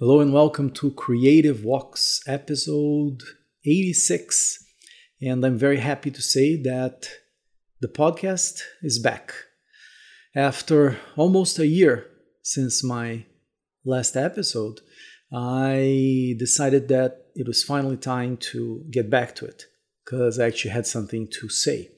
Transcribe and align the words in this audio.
Hello 0.00 0.20
and 0.20 0.32
welcome 0.32 0.70
to 0.74 0.92
Creative 0.92 1.64
Walks 1.64 2.22
episode 2.24 3.20
86. 3.66 4.64
And 5.20 5.44
I'm 5.44 5.58
very 5.58 5.78
happy 5.78 6.12
to 6.12 6.22
say 6.22 6.54
that 6.62 7.08
the 7.80 7.88
podcast 7.88 8.60
is 8.80 9.00
back. 9.00 9.34
After 10.36 10.98
almost 11.16 11.58
a 11.58 11.66
year 11.66 12.06
since 12.42 12.84
my 12.84 13.26
last 13.84 14.16
episode, 14.16 14.78
I 15.32 16.36
decided 16.38 16.86
that 16.90 17.26
it 17.34 17.48
was 17.48 17.64
finally 17.64 17.96
time 17.96 18.36
to 18.52 18.84
get 18.92 19.10
back 19.10 19.34
to 19.34 19.46
it 19.46 19.64
because 20.04 20.38
I 20.38 20.46
actually 20.46 20.70
had 20.70 20.86
something 20.86 21.26
to 21.40 21.48
say. 21.48 21.88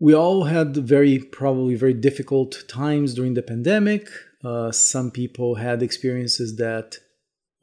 We 0.00 0.12
all 0.12 0.42
had 0.42 0.76
very, 0.76 1.20
probably 1.20 1.76
very 1.76 1.94
difficult 1.94 2.64
times 2.66 3.14
during 3.14 3.34
the 3.34 3.42
pandemic. 3.42 4.08
Uh, 4.46 4.70
some 4.70 5.10
people 5.10 5.56
had 5.56 5.82
experiences 5.82 6.56
that 6.56 6.98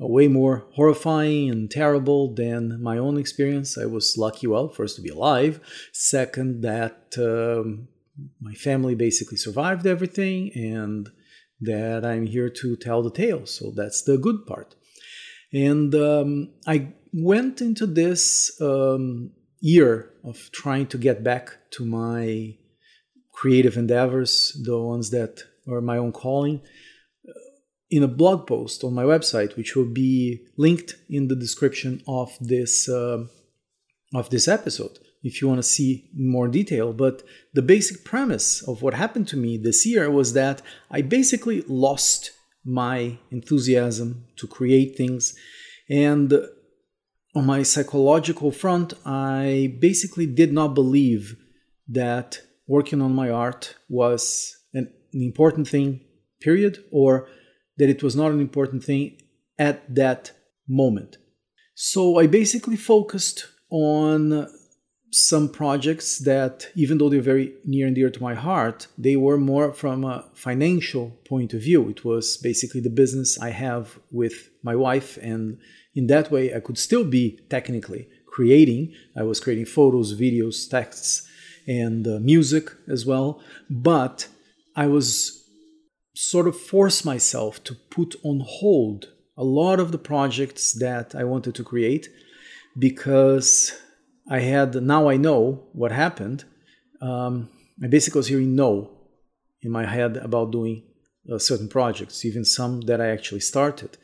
are 0.02 0.08
way 0.18 0.28
more 0.28 0.66
horrifying 0.73 1.50
and 1.50 1.72
terrible 1.72 2.34
than 2.34 2.82
my 2.82 2.98
own 2.98 3.18
experience. 3.18 3.78
I 3.78 3.86
was 3.86 4.18
lucky, 4.18 4.48
well, 4.48 4.68
first 4.68 4.98
to 4.98 5.02
be 5.02 5.09
alive. 5.09 5.62
Second, 5.94 6.62
that 6.64 7.00
um, 7.18 7.88
my 8.42 8.54
family 8.54 8.96
basically 8.96 9.38
survived 9.38 9.88
everything 9.88 10.52
and 10.56 11.09
that 11.62 12.04
I'm 12.04 12.26
here 12.26 12.50
to 12.50 12.76
tell 12.76 13.02
the 13.02 13.12
tale. 13.12 13.45
So 13.45 13.72
that's 13.72 14.02
the 14.04 14.18
good 14.18 14.45
part. 14.45 14.76
And 15.54 15.95
um, 15.95 16.50
I 16.68 16.94
went 17.14 17.62
into 17.62 17.86
this 17.86 18.59
um, 18.59 19.31
year 19.62 20.12
of 20.26 20.50
trying 20.52 20.88
to 20.88 20.98
get 20.98 21.23
back 21.23 21.72
to 21.76 21.86
my 21.86 22.58
creative 23.31 23.78
endeavors, 23.78 24.59
the 24.66 24.78
ones 24.78 25.12
that 25.12 25.44
or 25.67 25.81
my 25.81 25.98
own 25.98 26.12
calling 26.12 26.62
in 27.94 28.02
a 28.02 28.08
blog 28.08 28.48
post 28.48 28.84
on 28.84 28.94
my 28.95 29.03
website, 29.03 29.55
which 29.55 29.76
will 29.76 29.86
be 29.86 30.41
linked 30.58 30.95
in 31.09 31.27
the 31.27 31.36
description 31.36 32.02
of 32.08 32.36
this 32.39 32.89
uh, 32.89 33.23
of 34.16 34.30
this 34.31 34.47
episode 34.47 34.97
if 35.22 35.42
you 35.42 35.47
want 35.47 35.59
to 35.59 35.64
see 35.78 36.09
more 36.16 36.47
detail. 36.47 36.92
But 36.92 37.23
the 37.53 37.61
basic 37.61 38.03
premise 38.03 38.67
of 38.67 38.81
what 38.81 38.95
happened 38.95 39.28
to 39.30 39.38
me 39.38 39.58
this 39.58 39.86
year 39.86 40.09
was 40.09 40.33
that 40.33 40.61
I 40.92 41.02
basically 41.02 41.61
lost 41.67 42.31
my 42.66 43.20
enthusiasm 43.31 44.25
to 44.38 44.48
create 44.48 44.98
things. 44.98 45.36
And 45.89 46.33
on 47.36 47.45
my 47.45 47.64
psychological 47.64 48.52
front, 48.52 48.94
I 49.05 49.75
basically 49.80 50.25
did 50.25 50.52
not 50.52 50.73
believe 50.73 51.36
that 51.88 52.42
working 52.67 53.02
on 53.02 53.14
my 53.14 53.30
art 53.30 53.75
was 53.88 54.58
an 55.14 55.22
important 55.22 55.67
thing, 55.67 56.02
period, 56.42 56.83
or 56.92 57.28
that 57.78 57.89
it 57.89 58.03
was 58.03 58.16
not 58.16 58.31
an 58.31 58.39
important 58.39 58.83
thing 58.83 59.17
at 59.58 59.95
that 59.95 60.31
moment. 60.67 61.17
So 61.75 62.20
I 62.20 62.28
basically 62.28 62.75
focused 62.75 63.47
on 63.70 64.47
some 65.11 65.47
projects 65.47 66.20
that, 66.20 66.67
even 66.75 66.97
though 66.97 67.09
they're 67.09 67.22
very 67.22 67.53
near 67.66 67.86
and 67.86 67.95
dear 67.95 68.09
to 68.09 68.22
my 68.22 68.33
heart, 68.33 68.88
they 68.97 69.16
were 69.16 69.38
more 69.38 69.72
from 69.72 70.03
a 70.03 70.25
financial 70.33 71.11
point 71.27 71.53
of 71.53 71.61
view. 71.61 71.89
It 71.89 72.03
was 72.03 72.38
basically 72.38 72.81
the 72.81 72.89
business 72.89 73.39
I 73.39 73.52
have 73.52 74.00
with 74.11 74.50
my 74.64 74.75
wife, 74.75 75.17
and 75.22 75.59
in 75.94 76.08
that 76.08 76.31
way, 76.31 76.53
I 76.55 76.59
could 76.59 76.80
still 76.80 77.03
be 77.03 77.39
technically 77.50 78.08
creating. 78.25 78.94
I 79.16 79.22
was 79.23 79.39
creating 79.39 79.66
photos, 79.66 80.20
videos, 80.20 80.67
texts, 80.67 81.27
and 81.67 82.08
uh, 82.08 82.20
music 82.20 82.72
as 82.88 83.05
well, 83.05 83.39
but 83.70 84.27
I 84.76 84.88
was 84.88 85.44
sort 86.16 86.48
of 86.48 86.60
forced 86.60 87.06
myself 87.06 87.64
to 87.64 87.76
put 87.90 88.16
on 88.24 88.44
hold 88.46 89.10
a 89.38 89.44
lot 89.44 89.80
of 89.80 89.92
the 89.92 89.98
projects 89.98 90.74
that 90.74 91.16
I 91.16 91.24
wanted 91.24 91.56
to 91.56 91.64
create 91.64 92.10
because 92.78 93.74
I 94.30 94.40
had 94.40 94.76
now 94.76 95.10
I 95.10 95.18
know 95.18 95.68
what 95.74 95.92
happened. 95.92 96.45
Um, 97.02 97.50
I 97.83 97.88
basically 97.88 98.20
was 98.20 98.28
hearing 98.28 98.56
no 98.56 98.92
in 99.62 99.72
my 99.72 99.86
head 99.86 100.17
about 100.17 100.52
doing 100.52 100.83
uh, 101.32 101.39
certain 101.39 101.67
projects, 101.67 102.26
even 102.26 102.45
some 102.45 102.82
that 102.82 103.02
I 103.02 103.10
actually 103.10 103.42
started. 103.42 103.98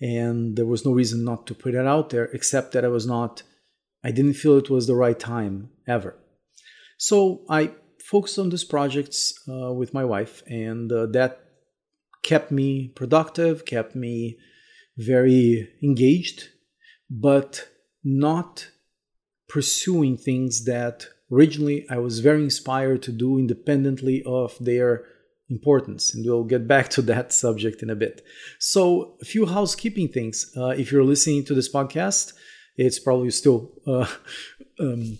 And 0.00 0.56
there 0.56 0.66
was 0.66 0.84
no 0.84 0.92
reason 0.92 1.24
not 1.24 1.46
to 1.46 1.54
put 1.54 1.74
it 1.74 1.86
out 1.86 2.10
there, 2.10 2.26
except 2.26 2.72
that 2.72 2.84
I 2.84 2.88
was 2.88 3.06
not, 3.06 3.42
I 4.04 4.10
didn't 4.10 4.34
feel 4.34 4.58
it 4.58 4.70
was 4.70 4.86
the 4.86 4.94
right 4.94 5.18
time 5.18 5.70
ever. 5.86 6.16
So 6.98 7.42
I 7.48 7.72
focused 8.10 8.38
on 8.38 8.50
these 8.50 8.64
projects 8.64 9.34
uh, 9.48 9.72
with 9.72 9.92
my 9.92 10.04
wife, 10.04 10.42
and 10.46 10.92
uh, 10.92 11.06
that 11.06 11.40
kept 12.22 12.50
me 12.50 12.88
productive, 12.88 13.64
kept 13.64 13.94
me 13.94 14.38
very 14.96 15.68
engaged, 15.82 16.48
but 17.10 17.68
not 18.04 18.68
pursuing 19.48 20.16
things 20.16 20.64
that 20.64 21.06
originally 21.30 21.86
I 21.90 21.98
was 21.98 22.20
very 22.20 22.42
inspired 22.42 23.02
to 23.02 23.12
do 23.12 23.38
independently 23.38 24.22
of 24.26 24.56
their 24.60 25.04
importance. 25.48 26.14
And 26.14 26.24
we'll 26.24 26.44
get 26.44 26.66
back 26.66 26.88
to 26.90 27.02
that 27.02 27.32
subject 27.42 27.82
in 27.82 27.90
a 27.90 27.96
bit. 27.96 28.22
So, 28.58 29.16
a 29.22 29.24
few 29.24 29.46
housekeeping 29.46 30.08
things. 30.08 30.50
Uh, 30.56 30.68
if 30.68 30.90
you're 30.90 31.04
listening 31.04 31.44
to 31.44 31.54
this 31.54 31.72
podcast, 31.72 32.32
it's 32.76 32.98
probably 32.98 33.30
still 33.30 33.72
uh, 33.86 34.06
um, 34.80 35.18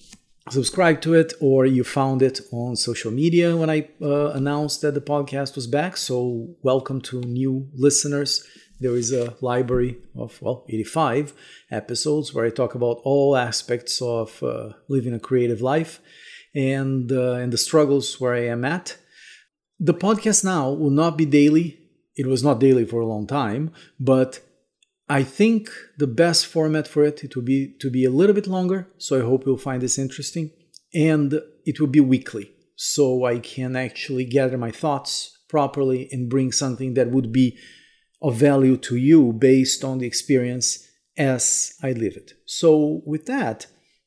subscribe 0.50 1.00
to 1.00 1.14
it 1.14 1.32
or 1.40 1.66
you 1.66 1.82
found 1.82 2.22
it 2.22 2.40
on 2.52 2.76
social 2.76 3.10
media 3.10 3.56
when 3.56 3.68
I 3.68 3.88
uh, 4.00 4.30
announced 4.30 4.82
that 4.82 4.94
the 4.94 5.00
podcast 5.00 5.56
was 5.56 5.66
back. 5.66 5.96
So, 5.96 6.54
welcome 6.62 7.00
to 7.02 7.20
new 7.20 7.68
listeners. 7.74 8.46
There 8.78 8.94
is 8.94 9.12
a 9.12 9.34
library 9.40 9.98
of, 10.14 10.40
well, 10.40 10.64
85 10.68 11.32
episodes 11.70 12.32
where 12.32 12.44
I 12.44 12.50
talk 12.50 12.74
about 12.74 13.00
all 13.04 13.36
aspects 13.36 14.00
of 14.00 14.42
uh, 14.42 14.74
living 14.88 15.14
a 15.14 15.18
creative 15.20 15.62
life 15.62 16.00
and, 16.54 17.10
uh, 17.10 17.32
and 17.32 17.52
the 17.52 17.58
struggles 17.58 18.20
where 18.20 18.34
I 18.34 18.46
am 18.46 18.64
at. 18.64 18.98
The 19.80 19.94
podcast 19.94 20.44
now 20.44 20.70
will 20.70 20.90
not 20.90 21.18
be 21.18 21.26
daily. 21.26 21.78
It 22.14 22.26
was 22.26 22.42
not 22.42 22.60
daily 22.60 22.84
for 22.84 23.00
a 23.00 23.06
long 23.06 23.26
time, 23.26 23.72
but 23.98 24.40
I 25.08 25.22
think 25.22 25.70
the 25.98 26.08
best 26.08 26.46
format 26.46 26.88
for 26.88 27.04
it 27.04 27.22
it 27.22 27.36
will 27.36 27.44
be 27.44 27.74
to 27.80 27.90
be 27.90 28.04
a 28.04 28.10
little 28.10 28.34
bit 28.34 28.48
longer, 28.48 28.88
so 28.98 29.18
I 29.18 29.24
hope 29.24 29.46
you'll 29.46 29.56
find 29.56 29.80
this 29.80 29.98
interesting, 29.98 30.50
and 30.92 31.40
it 31.64 31.78
will 31.78 31.86
be 31.86 32.00
weekly, 32.00 32.50
so 32.74 33.24
I 33.24 33.38
can 33.38 33.76
actually 33.76 34.24
gather 34.24 34.58
my 34.58 34.72
thoughts 34.72 35.38
properly 35.48 36.08
and 36.10 36.28
bring 36.28 36.50
something 36.50 36.94
that 36.94 37.10
would 37.12 37.32
be 37.32 37.56
of 38.20 38.34
value 38.34 38.76
to 38.78 38.96
you 38.96 39.32
based 39.32 39.84
on 39.84 39.98
the 39.98 40.06
experience 40.06 40.88
as 41.16 41.74
I 41.82 41.92
live 41.92 42.16
it. 42.16 42.32
So 42.44 43.02
with 43.06 43.26
that, 43.26 43.66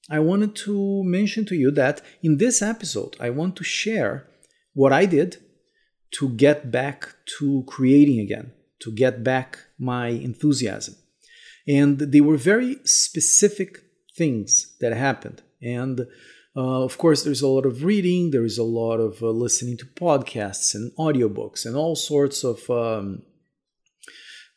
I 0.09 0.19
wanted 0.19 0.55
to 0.65 1.03
mention 1.05 1.45
to 1.45 1.55
you 1.55 1.71
that 1.71 2.01
in 2.21 2.37
this 2.37 2.61
episode, 2.61 3.15
I 3.19 3.29
want 3.29 3.55
to 3.57 3.63
share 3.63 4.27
what 4.73 4.91
I 4.91 5.05
did 5.05 5.37
to 6.11 6.29
get 6.29 6.71
back 6.71 7.15
to 7.37 7.63
creating 7.67 8.19
again 8.19 8.51
to 8.79 8.91
get 8.91 9.23
back 9.23 9.59
my 9.77 10.07
enthusiasm. 10.07 10.95
And 11.67 11.99
they 11.99 12.21
were 12.21 12.37
very 12.37 12.77
specific 12.83 13.79
things 14.17 14.75
that 14.81 14.93
happened. 14.93 15.41
And 15.61 16.01
uh, 16.55 16.83
of 16.83 16.97
course, 16.97 17.23
there's 17.23 17.41
a 17.41 17.47
lot 17.47 17.65
of 17.65 17.83
reading, 17.83 18.31
there 18.31 18.43
is 18.43 18.57
a 18.57 18.63
lot 18.63 18.97
of 18.97 19.21
uh, 19.21 19.29
listening 19.29 19.77
to 19.77 19.85
podcasts 19.85 20.73
and 20.73 20.91
audiobooks 20.97 21.65
and 21.65 21.75
all 21.75 21.95
sorts 21.95 22.43
of 22.43 22.69
um, 22.69 23.21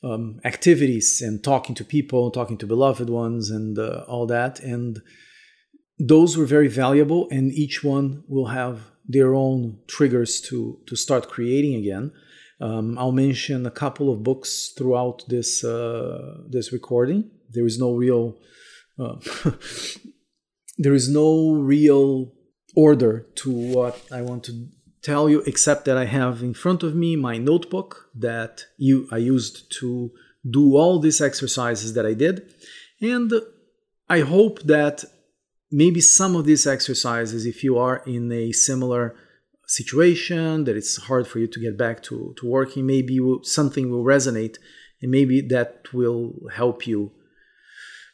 um, 0.03 0.41
activities 0.45 1.21
and 1.21 1.45
talking 1.45 1.75
to 1.77 1.85
people, 1.85 2.31
talking 2.31 2.59
to 2.59 2.67
beloved 2.67 3.09
ones, 3.11 3.51
and 3.51 3.79
uh, 3.79 4.05
all 4.09 4.27
that. 4.27 4.59
And 4.61 5.01
those 5.99 6.37
were 6.37 6.47
very 6.47 6.69
valuable, 6.69 7.29
and 7.31 7.53
each 7.53 7.85
one 7.85 8.25
will 8.27 8.47
have 8.47 8.81
their 9.07 9.35
own 9.35 9.79
triggers 9.87 10.41
to, 10.49 10.79
to 10.87 10.97
start 10.97 11.29
creating 11.29 11.75
again. 11.75 12.13
Um, 12.61 12.99
I'll 12.99 13.13
mention 13.13 13.67
a 13.67 13.71
couple 13.71 14.13
of 14.13 14.23
books 14.23 14.73
throughout 14.77 15.25
this 15.29 15.65
uh, 15.65 16.39
this 16.49 16.73
recording. 16.73 17.31
There 17.51 17.67
is 17.67 17.79
no 17.79 17.95
real 17.95 18.39
uh, 18.99 19.17
there 20.79 20.95
is 20.95 21.09
no 21.09 21.53
real 21.53 22.33
order 22.75 23.27
to 23.37 23.51
what 23.51 24.01
I 24.11 24.23
want 24.23 24.45
to 24.45 24.69
tell 25.03 25.29
you, 25.29 25.43
except 25.47 25.85
that 25.85 25.97
I 25.97 26.05
have 26.05 26.43
in 26.43 26.55
front 26.55 26.83
of 26.83 26.95
me 26.95 27.17
my 27.17 27.37
notebook 27.37 28.09
that 28.15 28.67
you 28.79 29.09
I 29.11 29.19
used 29.19 29.73
to 29.81 30.13
do 30.49 30.77
all 30.77 30.99
these 30.99 31.21
exercises 31.21 31.95
that 31.95 32.07
I 32.07 32.15
did, 32.15 32.55
and 33.01 33.33
I 34.09 34.21
hope 34.21 34.63
that 34.63 35.05
maybe 35.71 36.01
some 36.01 36.37
of 36.37 36.45
these 36.45 36.67
exercises, 36.67 37.47
if 37.47 37.65
you 37.65 37.79
are 37.79 38.03
in 38.07 38.31
a 38.31 38.53
similar 38.53 39.17
situation 39.75 40.65
that 40.65 40.77
it's 40.77 40.97
hard 41.09 41.27
for 41.27 41.39
you 41.39 41.47
to 41.47 41.61
get 41.61 41.77
back 41.77 42.03
to, 42.03 42.35
to 42.39 42.47
working 42.47 42.87
maybe 42.87 43.19
something 43.43 43.91
will 43.91 44.05
resonate 44.05 44.57
and 45.01 45.11
maybe 45.11 45.41
that 45.41 45.93
will 45.93 46.35
help 46.55 46.87
you 46.87 47.11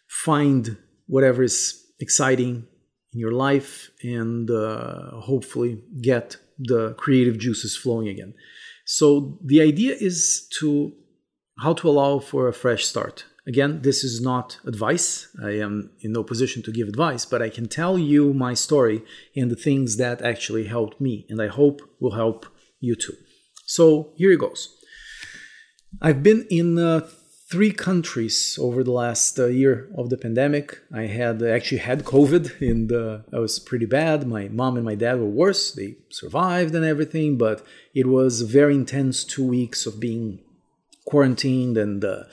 find 0.09 0.77
whatever 1.07 1.43
is 1.43 1.85
exciting 2.01 2.67
in 3.13 3.21
your 3.21 3.33
life 3.33 3.91
and 4.03 4.51
uh, 4.51 5.11
hopefully 5.21 5.83
get 6.01 6.37
the 6.59 6.95
creative 6.95 7.39
juices 7.39 7.77
flowing 7.77 8.09
again 8.09 8.35
so 8.91 9.39
the 9.45 9.61
idea 9.61 9.95
is 10.01 10.49
to 10.61 10.95
how 11.59 11.75
to 11.75 11.89
allow 11.89 12.19
for 12.19 12.49
a 12.49 12.53
fresh 12.53 12.87
start. 12.87 13.27
Again, 13.49 13.81
this 13.81 14.05
is 14.05 14.21
not 14.21 14.59
advice. 14.67 15.29
I 15.43 15.53
am 15.53 15.91
in 16.03 16.13
no 16.13 16.23
position 16.23 16.63
to 16.65 16.71
give 16.71 16.87
advice, 16.87 17.25
but 17.25 17.41
I 17.41 17.49
can 17.49 17.67
tell 17.67 17.99
you 17.99 18.35
my 18.35 18.53
story 18.53 19.03
and 19.35 19.51
the 19.51 19.57
things 19.57 19.97
that 19.97 20.21
actually 20.21 20.65
helped 20.67 21.01
me, 21.01 21.25
and 21.31 21.41
I 21.41 21.49
hope 21.49 21.81
will 21.99 22.13
help 22.13 22.45
you 22.79 22.95
too. 22.95 23.17
So 23.65 24.13
here 24.17 24.33
it 24.33 24.41
goes. 24.41 24.77
I've 26.03 26.23
been 26.23 26.47
in 26.51 26.79
uh, 26.79 27.09
three 27.51 27.73
countries 27.73 28.59
over 28.61 28.85
the 28.85 28.93
last 28.93 29.39
uh, 29.39 29.47
year 29.47 29.89
of 29.97 30.11
the 30.11 30.19
pandemic. 30.19 30.79
I 30.95 31.05
had 31.07 31.43
actually 31.43 31.79
had 31.79 32.05
COVID, 32.05 32.61
and 32.61 32.93
uh, 32.93 33.21
I 33.33 33.39
was 33.39 33.59
pretty 33.59 33.87
bad. 33.87 34.29
My 34.29 34.49
mom 34.49 34.77
and 34.77 34.85
my 34.85 34.95
dad 34.95 35.19
were 35.19 35.35
worse. 35.45 35.73
They 35.73 35.97
survived 36.11 36.75
and 36.75 36.85
everything, 36.85 37.39
but 37.39 37.65
it 37.95 38.07
was 38.07 38.43
very 38.43 38.75
intense 38.75 39.25
two 39.25 39.47
weeks 39.47 39.87
of 39.87 39.99
being 39.99 40.41
quarantined 41.07 41.79
and 41.79 42.05
uh, 42.05 42.25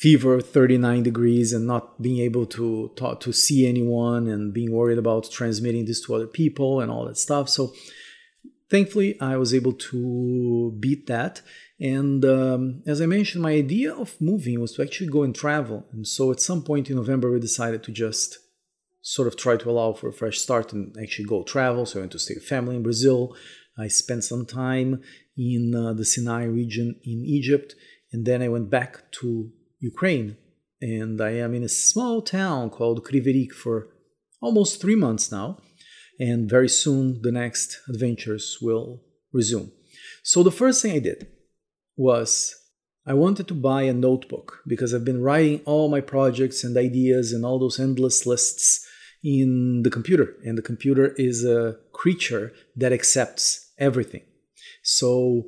fever 0.00 0.40
39 0.40 1.02
degrees 1.02 1.52
and 1.52 1.66
not 1.66 2.02
being 2.02 2.18
able 2.18 2.46
to 2.46 2.90
talk 2.96 3.20
to 3.20 3.32
see 3.32 3.66
anyone 3.66 4.28
and 4.28 4.52
being 4.52 4.72
worried 4.72 4.98
about 4.98 5.30
transmitting 5.30 5.84
this 5.84 6.04
to 6.04 6.14
other 6.14 6.26
people 6.26 6.80
and 6.80 6.90
all 6.90 7.06
that 7.06 7.16
stuff. 7.16 7.48
So 7.48 7.72
thankfully, 8.68 9.18
I 9.20 9.36
was 9.36 9.54
able 9.54 9.72
to 9.72 10.76
beat 10.80 11.06
that 11.06 11.42
and 11.80 12.24
um, 12.24 12.82
as 12.86 13.00
I 13.00 13.06
mentioned, 13.06 13.42
my 13.42 13.52
idea 13.52 13.92
of 13.92 14.20
moving 14.20 14.60
was 14.60 14.72
to 14.74 14.82
actually 14.82 15.08
go 15.08 15.22
and 15.22 15.34
travel. 15.34 15.86
And 15.92 16.06
so 16.06 16.30
at 16.30 16.40
some 16.40 16.62
point 16.62 16.88
in 16.88 16.96
November, 16.96 17.30
we 17.30 17.40
decided 17.40 17.82
to 17.84 17.92
just 17.92 18.38
sort 19.02 19.28
of 19.28 19.36
try 19.36 19.56
to 19.56 19.70
allow 19.70 19.92
for 19.92 20.08
a 20.08 20.12
fresh 20.12 20.38
start 20.38 20.72
and 20.72 20.96
actually 21.00 21.26
go 21.26 21.42
travel. 21.42 21.84
So 21.84 21.98
I 21.98 22.02
went 22.02 22.12
to 22.12 22.18
stay 22.18 22.34
with 22.34 22.46
family 22.46 22.76
in 22.76 22.82
Brazil. 22.82 23.36
I 23.76 23.88
spent 23.88 24.24
some 24.24 24.46
time 24.46 25.02
in 25.36 25.74
uh, 25.74 25.92
the 25.92 26.04
Sinai 26.04 26.44
region 26.44 27.00
in 27.02 27.24
Egypt. 27.24 27.74
And 28.12 28.24
then 28.24 28.40
I 28.40 28.48
went 28.48 28.70
back 28.70 29.10
to 29.20 29.50
Ukraine. 29.92 30.36
And 30.80 31.20
I 31.20 31.32
am 31.44 31.54
in 31.54 31.64
a 31.64 31.78
small 31.88 32.20
town 32.22 32.70
called 32.70 33.04
Kryvyi 33.06 33.34
Rih 33.36 33.52
for 33.52 33.76
almost 34.40 34.80
three 34.80 34.96
months 34.96 35.30
now. 35.30 35.58
And 36.18 36.48
very 36.56 36.68
soon 36.68 37.22
the 37.22 37.32
next 37.32 37.68
adventures 37.88 38.58
will 38.66 39.02
resume. 39.32 39.72
So 40.22 40.42
the 40.42 40.58
first 40.60 40.80
thing 40.80 40.92
I 40.92 41.00
did 41.10 41.26
was 41.96 42.54
I 43.06 43.14
wanted 43.14 43.46
to 43.48 43.54
buy 43.54 43.82
a 43.82 43.92
notebook 43.92 44.60
because 44.66 44.90
I've 44.94 45.04
been 45.04 45.22
writing 45.22 45.60
all 45.66 45.88
my 45.88 46.00
projects 46.00 46.64
and 46.64 46.76
ideas 46.76 47.32
and 47.32 47.44
all 47.44 47.58
those 47.58 47.78
endless 47.78 48.26
lists 48.26 48.86
in 49.22 49.82
the 49.82 49.90
computer. 49.90 50.34
And 50.44 50.56
the 50.56 50.62
computer 50.70 51.14
is 51.16 51.44
a 51.44 51.76
creature 51.92 52.52
that 52.76 52.92
accepts 52.92 53.72
everything. 53.78 54.22
So 54.82 55.44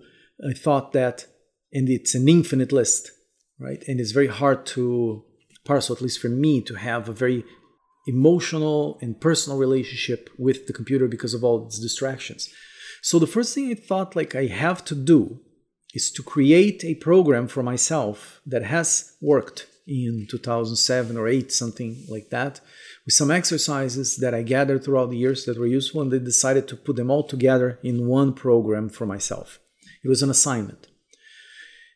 I 0.50 0.52
thought 0.52 0.92
that, 0.92 1.26
and 1.72 1.88
it's 1.88 2.14
an 2.14 2.28
infinite 2.28 2.72
list, 2.72 3.10
right? 3.58 3.82
And 3.86 4.00
it's 4.00 4.12
very 4.12 4.26
hard 4.28 4.66
to 4.66 5.24
parse, 5.64 5.90
at 5.90 6.00
least 6.00 6.20
for 6.20 6.28
me, 6.28 6.62
to 6.62 6.74
have 6.74 7.08
a 7.08 7.12
very 7.12 7.44
emotional 8.06 8.98
and 9.02 9.20
personal 9.20 9.58
relationship 9.58 10.30
with 10.38 10.66
the 10.66 10.72
computer 10.72 11.08
because 11.08 11.34
of 11.34 11.42
all 11.42 11.66
its 11.66 11.80
distractions. 11.80 12.48
So 13.02 13.18
the 13.18 13.26
first 13.26 13.54
thing 13.54 13.70
I 13.70 13.74
thought 13.74 14.16
like 14.16 14.34
I 14.34 14.46
have 14.46 14.84
to 14.86 14.94
do 14.94 15.40
is 15.94 16.10
to 16.12 16.22
create 16.22 16.84
a 16.84 16.94
program 16.96 17.48
for 17.48 17.62
myself 17.62 18.40
that 18.46 18.62
has 18.62 19.16
worked 19.20 19.66
in 19.86 20.26
2007 20.28 21.16
or 21.16 21.28
8 21.28 21.52
something 21.52 22.04
like 22.08 22.28
that 22.30 22.60
with 23.04 23.14
some 23.14 23.30
exercises 23.30 24.16
that 24.16 24.34
i 24.34 24.42
gathered 24.42 24.82
throughout 24.82 25.10
the 25.10 25.16
years 25.16 25.44
that 25.44 25.58
were 25.58 25.66
useful 25.66 26.02
and 26.02 26.10
they 26.10 26.18
decided 26.18 26.66
to 26.66 26.76
put 26.76 26.96
them 26.96 27.08
all 27.08 27.22
together 27.22 27.78
in 27.84 28.08
one 28.08 28.32
program 28.32 28.88
for 28.88 29.06
myself 29.06 29.60
it 30.02 30.08
was 30.08 30.22
an 30.24 30.30
assignment 30.30 30.88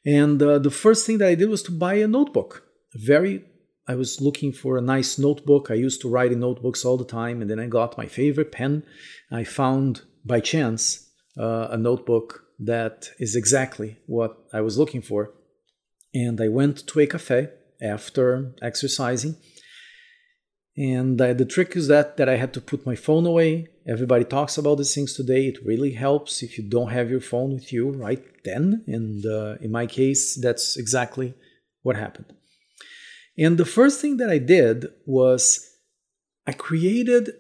and 0.04 0.42
uh, 0.42 0.58
the 0.58 0.70
first 0.70 1.06
thing 1.06 1.18
that 1.18 1.28
i 1.28 1.34
did 1.34 1.48
was 1.48 1.62
to 1.62 1.72
buy 1.72 1.94
a 1.94 2.08
notebook 2.08 2.64
very 2.94 3.44
i 3.86 3.94
was 3.94 4.20
looking 4.20 4.52
for 4.52 4.76
a 4.76 4.82
nice 4.82 5.18
notebook 5.18 5.70
i 5.70 5.74
used 5.74 6.00
to 6.00 6.08
write 6.08 6.32
in 6.32 6.40
notebooks 6.40 6.84
all 6.84 6.96
the 6.96 7.04
time 7.04 7.40
and 7.40 7.50
then 7.50 7.60
i 7.60 7.66
got 7.66 7.98
my 7.98 8.06
favorite 8.06 8.52
pen 8.52 8.82
i 9.30 9.44
found 9.44 10.02
by 10.24 10.40
chance 10.40 11.10
uh, 11.38 11.68
a 11.70 11.76
notebook 11.76 12.44
that 12.60 13.10
is 13.18 13.34
exactly 13.34 13.96
what 14.06 14.36
I 14.52 14.60
was 14.60 14.78
looking 14.78 15.02
for. 15.02 15.32
And 16.12 16.40
I 16.40 16.48
went 16.48 16.86
to 16.88 17.00
a 17.00 17.06
cafe 17.06 17.48
after 17.82 18.54
exercising. 18.60 19.36
And 20.76 21.20
uh, 21.20 21.34
the 21.34 21.44
trick 21.44 21.76
is 21.76 21.88
that 21.88 22.16
that 22.16 22.28
I 22.28 22.36
had 22.36 22.54
to 22.54 22.60
put 22.60 22.86
my 22.86 22.94
phone 22.94 23.26
away. 23.26 23.66
Everybody 23.86 24.24
talks 24.24 24.56
about 24.56 24.76
these 24.78 24.94
things 24.94 25.14
today. 25.14 25.46
It 25.46 25.64
really 25.64 25.92
helps 25.92 26.42
if 26.42 26.56
you 26.56 26.68
don't 26.68 26.90
have 26.90 27.10
your 27.10 27.20
phone 27.20 27.54
with 27.54 27.72
you 27.72 27.90
right 27.90 28.22
then. 28.44 28.84
And 28.86 29.26
uh, 29.26 29.56
in 29.60 29.72
my 29.72 29.86
case, 29.86 30.38
that's 30.40 30.76
exactly 30.76 31.34
what 31.82 31.96
happened. 31.96 32.32
And 33.36 33.58
the 33.58 33.64
first 33.64 34.00
thing 34.00 34.18
that 34.18 34.30
I 34.30 34.38
did 34.38 34.86
was 35.06 35.66
I 36.46 36.52
created 36.52 37.30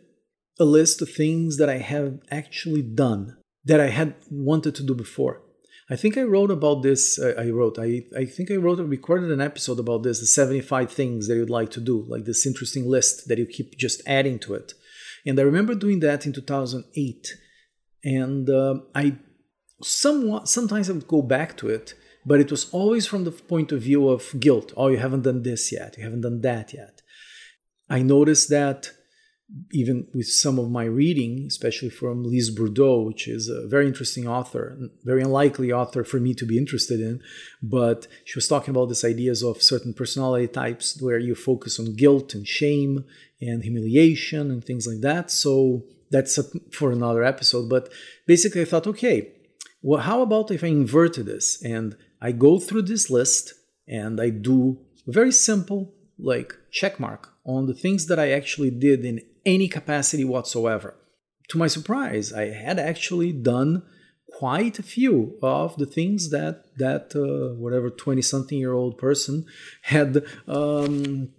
a 0.58 0.64
list 0.64 1.00
of 1.00 1.10
things 1.10 1.56
that 1.56 1.68
I 1.68 1.78
have 1.78 2.18
actually 2.30 2.82
done 2.82 3.36
that 3.64 3.80
I 3.80 3.88
had 3.88 4.14
wanted 4.30 4.74
to 4.76 4.82
do 4.82 4.94
before. 4.94 5.42
I 5.92 5.96
think 5.96 6.16
I 6.16 6.22
wrote 6.22 6.52
about 6.52 6.82
this. 6.82 7.18
Uh, 7.18 7.34
I 7.36 7.50
wrote. 7.50 7.76
I, 7.78 8.04
I 8.16 8.24
think 8.24 8.50
I 8.50 8.54
wrote 8.54 8.78
or 8.78 8.84
recorded 8.84 9.32
an 9.32 9.40
episode 9.40 9.80
about 9.80 10.04
this. 10.04 10.20
The 10.20 10.26
seventy-five 10.26 10.90
things 10.92 11.26
that 11.26 11.34
you'd 11.34 11.50
like 11.50 11.70
to 11.72 11.80
do, 11.80 12.06
like 12.08 12.24
this 12.24 12.46
interesting 12.46 12.88
list 12.88 13.26
that 13.26 13.38
you 13.38 13.46
keep 13.46 13.76
just 13.76 14.00
adding 14.06 14.38
to 14.40 14.54
it. 14.54 14.74
And 15.26 15.38
I 15.38 15.42
remember 15.42 15.74
doing 15.74 15.98
that 16.00 16.26
in 16.26 16.32
two 16.32 16.42
thousand 16.42 16.84
eight, 16.94 17.26
and 18.04 18.48
uh, 18.48 18.76
I 18.94 19.16
somewhat 19.82 20.48
sometimes 20.48 20.88
I 20.88 20.92
would 20.92 21.08
go 21.08 21.22
back 21.22 21.56
to 21.56 21.68
it, 21.68 21.94
but 22.24 22.38
it 22.38 22.50
was 22.52 22.70
always 22.70 23.06
from 23.06 23.24
the 23.24 23.32
point 23.32 23.72
of 23.72 23.82
view 23.82 24.08
of 24.08 24.38
guilt. 24.38 24.72
Oh, 24.76 24.88
you 24.88 24.98
haven't 24.98 25.22
done 25.22 25.42
this 25.42 25.72
yet. 25.72 25.96
You 25.98 26.04
haven't 26.04 26.20
done 26.20 26.40
that 26.42 26.72
yet. 26.72 27.02
I 27.88 28.02
noticed 28.02 28.48
that 28.50 28.92
even 29.72 30.06
with 30.14 30.28
some 30.28 30.58
of 30.58 30.70
my 30.70 30.84
reading, 30.84 31.46
especially 31.46 31.90
from 31.90 32.24
Lise 32.24 32.50
Bourbeau, 32.50 33.04
which 33.04 33.26
is 33.26 33.48
a 33.48 33.66
very 33.66 33.86
interesting 33.86 34.26
author, 34.28 34.76
very 35.04 35.22
unlikely 35.22 35.72
author 35.72 36.04
for 36.04 36.20
me 36.20 36.34
to 36.34 36.46
be 36.46 36.58
interested 36.58 37.00
in, 37.00 37.20
but 37.62 38.06
she 38.24 38.36
was 38.36 38.48
talking 38.48 38.70
about 38.70 38.86
these 38.86 39.04
ideas 39.04 39.42
of 39.42 39.62
certain 39.62 39.92
personality 39.92 40.46
types 40.46 41.00
where 41.00 41.18
you 41.18 41.34
focus 41.34 41.78
on 41.80 41.96
guilt 41.96 42.34
and 42.34 42.46
shame 42.46 43.04
and 43.40 43.62
humiliation 43.62 44.50
and 44.50 44.64
things 44.64 44.86
like 44.86 45.00
that. 45.00 45.30
So 45.30 45.84
that's 46.10 46.38
for 46.72 46.92
another 46.92 47.24
episode. 47.24 47.68
But 47.68 47.90
basically, 48.26 48.62
I 48.62 48.66
thought, 48.66 48.86
okay, 48.86 49.32
well, 49.82 50.02
how 50.02 50.22
about 50.22 50.50
if 50.50 50.62
I 50.62 50.68
inverted 50.68 51.26
this 51.26 51.62
and 51.62 51.96
I 52.20 52.32
go 52.32 52.58
through 52.58 52.82
this 52.82 53.10
list 53.10 53.54
and 53.88 54.20
I 54.20 54.30
do 54.30 54.78
a 55.08 55.12
very 55.12 55.32
simple 55.32 55.94
like 56.18 56.54
check 56.70 57.00
mark 57.00 57.32
on 57.44 57.66
the 57.66 57.74
things 57.74 58.06
that 58.06 58.18
I 58.18 58.30
actually 58.30 58.70
did 58.70 59.04
in 59.04 59.22
any 59.44 59.68
capacity 59.68 60.24
whatsoever. 60.24 60.94
To 61.48 61.58
my 61.58 61.66
surprise, 61.66 62.32
I 62.32 62.46
had 62.50 62.78
actually 62.78 63.32
done 63.32 63.82
quite 64.38 64.78
a 64.78 64.82
few 64.82 65.36
of 65.42 65.76
the 65.76 65.86
things 65.86 66.30
that 66.30 66.64
that 66.78 67.14
uh, 67.14 67.54
whatever 67.56 67.90
20 67.90 68.22
something 68.22 68.58
year 68.58 68.72
old 68.72 68.96
person 68.96 69.44
had 69.82 70.22
um, 70.46 71.30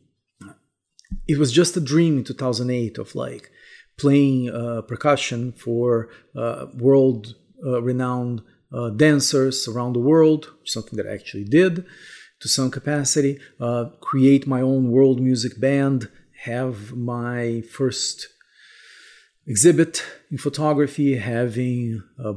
it 1.28 1.38
was 1.38 1.52
just 1.52 1.78
a 1.78 1.82
dream 1.82 2.18
in 2.20 2.24
2008 2.24 2.98
of 2.98 3.16
like 3.16 3.50
playing 3.98 4.50
uh, 4.50 4.82
percussion 4.82 5.52
for 5.54 6.10
uh, 6.36 6.68
world 6.76 7.36
uh, 7.66 7.82
renowned 7.82 8.42
uh, 8.74 8.90
dancers 8.90 9.68
around 9.68 9.94
the 9.94 10.00
world 10.00 10.54
something 10.66 10.98
that 10.98 11.08
i 11.08 11.14
actually 11.14 11.46
did 11.46 11.86
to 12.40 12.48
some 12.48 12.70
capacity 12.72 13.40
uh, 13.60 13.86
create 14.00 14.46
my 14.46 14.62
own 14.62 14.92
world 14.92 15.22
music 15.22 15.60
band 15.60 16.10
have 16.44 16.94
my 16.94 17.62
first 17.62 18.28
exhibit 19.46 20.04
in 20.32 20.38
photography, 20.38 21.18
having 21.18 22.02
a 22.18 22.34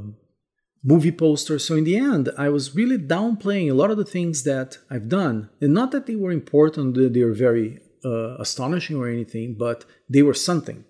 movie 0.82 1.12
poster. 1.12 1.58
So 1.58 1.74
in 1.74 1.84
the 1.84 1.96
end, 1.96 2.28
I 2.36 2.50
was 2.50 2.74
really 2.74 2.98
downplaying 2.98 3.70
a 3.70 3.74
lot 3.74 3.90
of 3.90 3.96
the 3.96 4.04
things 4.04 4.44
that 4.44 4.78
I've 4.90 5.08
done, 5.08 5.48
and 5.60 5.72
not 5.72 5.90
that 5.92 6.06
they 6.06 6.16
were 6.16 6.30
important, 6.30 6.96
they 6.96 7.24
were 7.24 7.32
very 7.32 7.80
uh, 8.04 8.36
astonishing 8.38 8.96
or 8.96 9.08
anything, 9.08 9.56
but 9.58 9.86
they 10.08 10.22
were 10.22 10.34
something, 10.34 10.84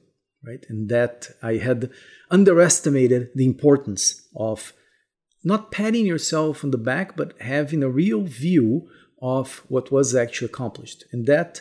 right? 0.44 0.66
And 0.68 0.88
that 0.88 1.28
I 1.42 1.54
had 1.56 1.90
underestimated 2.30 3.30
the 3.36 3.44
importance 3.44 4.26
of 4.34 4.72
not 5.44 5.70
patting 5.70 6.06
yourself 6.06 6.64
on 6.64 6.72
the 6.72 6.78
back, 6.78 7.16
but 7.16 7.40
having 7.40 7.82
a 7.82 7.88
real 7.88 8.22
view 8.22 8.88
of 9.22 9.62
what 9.68 9.92
was 9.92 10.14
actually 10.14 10.46
accomplished, 10.46 11.04
and 11.12 11.26
that 11.26 11.60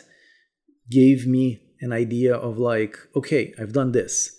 gave 0.90 1.26
me 1.26 1.62
an 1.80 1.92
idea 1.92 2.34
of 2.34 2.58
like, 2.58 2.96
okay, 3.14 3.54
I've 3.58 3.72
done 3.72 3.92
this. 3.92 4.36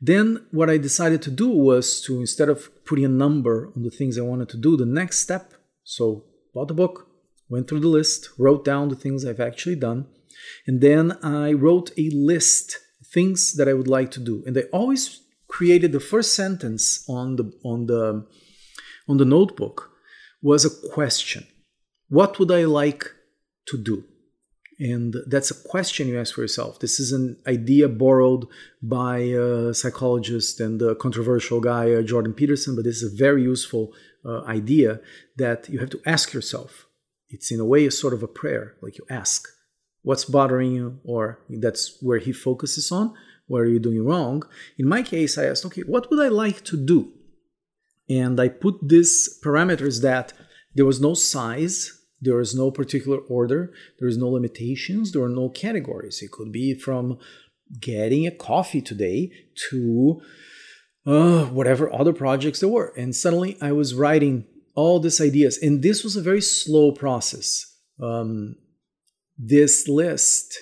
Then 0.00 0.46
what 0.50 0.68
I 0.68 0.76
decided 0.78 1.22
to 1.22 1.30
do 1.30 1.48
was 1.48 2.00
to 2.02 2.20
instead 2.20 2.48
of 2.48 2.70
putting 2.84 3.04
a 3.04 3.08
number 3.08 3.72
on 3.74 3.82
the 3.82 3.90
things 3.90 4.18
I 4.18 4.22
wanted 4.22 4.48
to 4.50 4.56
do, 4.56 4.76
the 4.76 4.86
next 4.86 5.20
step. 5.20 5.54
So 5.84 6.24
bought 6.54 6.68
the 6.68 6.74
book, 6.74 7.08
went 7.48 7.68
through 7.68 7.80
the 7.80 7.88
list, 7.88 8.28
wrote 8.38 8.64
down 8.64 8.88
the 8.88 8.96
things 8.96 9.24
I've 9.24 9.40
actually 9.40 9.76
done, 9.76 10.06
and 10.66 10.80
then 10.80 11.18
I 11.22 11.52
wrote 11.52 11.90
a 11.96 12.10
list 12.10 12.78
things 13.12 13.54
that 13.54 13.68
I 13.68 13.72
would 13.72 13.88
like 13.88 14.10
to 14.12 14.20
do. 14.20 14.42
And 14.46 14.56
I 14.58 14.62
always 14.72 15.22
created 15.48 15.92
the 15.92 16.00
first 16.00 16.34
sentence 16.34 17.04
on 17.08 17.36
the 17.36 17.52
on 17.64 17.86
the 17.86 18.26
on 19.08 19.16
the 19.16 19.24
notebook 19.24 19.90
was 20.42 20.64
a 20.64 20.88
question. 20.90 21.46
what 22.08 22.38
would 22.38 22.52
I 22.52 22.64
like 22.64 23.04
to 23.68 23.76
do? 23.76 24.04
And 24.78 25.16
that's 25.26 25.50
a 25.50 25.68
question 25.68 26.08
you 26.08 26.20
ask 26.20 26.34
for 26.34 26.42
yourself. 26.42 26.80
This 26.80 27.00
is 27.00 27.12
an 27.12 27.38
idea 27.46 27.88
borrowed 27.88 28.46
by 28.82 29.18
a 29.18 29.72
psychologist 29.72 30.60
and 30.60 30.80
a 30.82 30.94
controversial 30.94 31.60
guy, 31.60 31.92
uh, 31.92 32.02
Jordan 32.02 32.34
Peterson, 32.34 32.76
but 32.76 32.84
this 32.84 33.02
is 33.02 33.12
a 33.12 33.16
very 33.16 33.42
useful 33.42 33.94
uh, 34.24 34.42
idea 34.42 35.00
that 35.36 35.68
you 35.70 35.78
have 35.78 35.90
to 35.90 36.00
ask 36.04 36.34
yourself. 36.34 36.86
It's 37.30 37.50
in 37.50 37.58
a 37.58 37.64
way 37.64 37.86
a 37.86 37.90
sort 37.90 38.12
of 38.12 38.22
a 38.22 38.28
prayer, 38.28 38.74
like 38.82 38.98
you 38.98 39.06
ask, 39.08 39.48
what's 40.02 40.26
bothering 40.26 40.72
you? 40.72 41.00
Or 41.04 41.40
that's 41.48 41.96
where 42.02 42.18
he 42.18 42.32
focuses 42.32 42.92
on. 42.92 43.14
What 43.46 43.62
are 43.62 43.68
you 43.68 43.78
doing 43.78 44.04
wrong? 44.04 44.42
In 44.78 44.88
my 44.88 45.02
case, 45.02 45.38
I 45.38 45.46
asked, 45.46 45.64
okay, 45.66 45.82
what 45.82 46.10
would 46.10 46.20
I 46.20 46.28
like 46.28 46.64
to 46.64 46.76
do? 46.76 47.12
And 48.08 48.38
I 48.38 48.48
put 48.48 48.88
these 48.88 49.40
parameters 49.42 50.02
that 50.02 50.32
there 50.74 50.84
was 50.84 51.00
no 51.00 51.14
size, 51.14 51.98
there 52.20 52.40
is 52.40 52.54
no 52.54 52.70
particular 52.70 53.18
order, 53.18 53.72
there 53.98 54.08
is 54.08 54.16
no 54.16 54.28
limitations, 54.28 55.12
there 55.12 55.22
are 55.22 55.28
no 55.28 55.48
categories. 55.48 56.22
It 56.22 56.30
could 56.30 56.52
be 56.52 56.74
from 56.74 57.18
getting 57.80 58.26
a 58.26 58.30
coffee 58.30 58.80
today 58.80 59.32
to 59.70 60.20
uh, 61.06 61.44
whatever 61.46 61.92
other 61.92 62.12
projects 62.12 62.60
there 62.60 62.68
were. 62.68 62.92
And 62.96 63.14
suddenly 63.14 63.56
I 63.60 63.72
was 63.72 63.94
writing 63.94 64.46
all 64.74 65.00
these 65.00 65.20
ideas. 65.20 65.58
And 65.60 65.82
this 65.82 66.04
was 66.04 66.16
a 66.16 66.22
very 66.22 66.42
slow 66.42 66.92
process. 66.92 67.64
Um, 68.00 68.56
this 69.38 69.88
list 69.88 70.58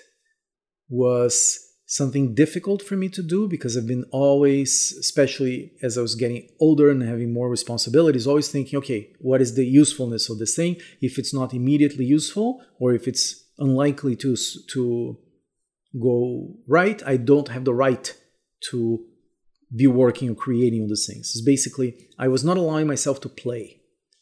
was 0.89 1.64
something 1.87 2.35
difficult 2.35 2.83
for 2.83 2.97
me 2.97 3.09
to 3.11 3.23
do 3.23 3.47
because 3.47 3.77
I've 3.77 3.87
been 3.87 4.05
always, 4.11 4.95
especially 4.99 5.73
as 5.83 5.99
I 5.99 6.03
was 6.03 6.15
getting 6.15 6.49
older 6.61 6.91
and 6.91 7.03
having 7.03 7.33
more 7.33 7.51
responsibilities, 7.51 8.27
always 8.27 8.49
thinking, 8.49 8.79
okay, 8.79 9.13
what 9.21 9.43
is 9.43 9.55
the 9.55 9.67
usefulness 9.67 10.31
of 10.31 10.39
this 10.39 10.57
thing? 10.57 10.77
If 11.01 11.19
it's 11.19 11.35
not 11.35 11.53
immediately 11.53 12.05
useful 12.05 12.63
or 12.81 12.95
if 12.95 13.07
it's 13.07 13.45
unlikely 13.59 14.17
to, 14.17 14.37
to 14.73 15.19
go 16.01 16.55
right, 16.67 17.03
I 17.07 17.17
don't 17.19 17.49
have 17.49 17.65
the 17.65 17.75
right 17.75 18.15
to 18.71 19.05
be 19.75 19.87
working 19.87 20.31
or 20.31 20.35
creating 20.35 20.83
all 20.83 20.89
these 20.89 21.07
things. 21.07 21.33
It's 21.35 21.45
basically, 21.45 22.09
I 22.19 22.29
was 22.29 22.45
not 22.45 22.57
allowing 22.57 22.87
myself 22.87 23.21
to 23.23 23.29
play. 23.29 23.81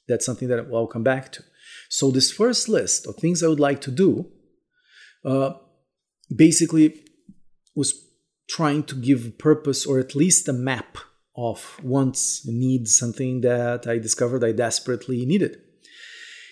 That's 0.09 0.27
something 0.27 0.49
that 0.49 0.67
I'll 0.73 0.87
come 0.87 1.05
back 1.05 1.31
to. 1.33 1.45
So, 1.89 2.11
this 2.11 2.33
first 2.33 2.69
list 2.69 3.07
of 3.07 3.17
things 3.17 3.43
I 3.43 3.49
would 3.49 3.61
like 3.61 3.81
to 3.83 3.91
do 3.91 4.31
uh, 5.25 5.53
basically 6.35 7.02
was 7.75 8.09
trying 8.49 8.85
to 8.85 8.95
give 8.95 9.39
purpose 9.39 9.87
or 9.87 9.99
at 9.99 10.15
least 10.15 10.49
a 10.49 10.53
map 10.53 10.99
of 11.37 11.81
wants 11.83 12.47
needs, 12.47 12.97
something 12.97 13.41
that 13.41 13.87
I 13.87 13.99
discovered 13.99 14.45
I 14.45 14.53
desperately 14.53 15.25
needed. 15.25 15.61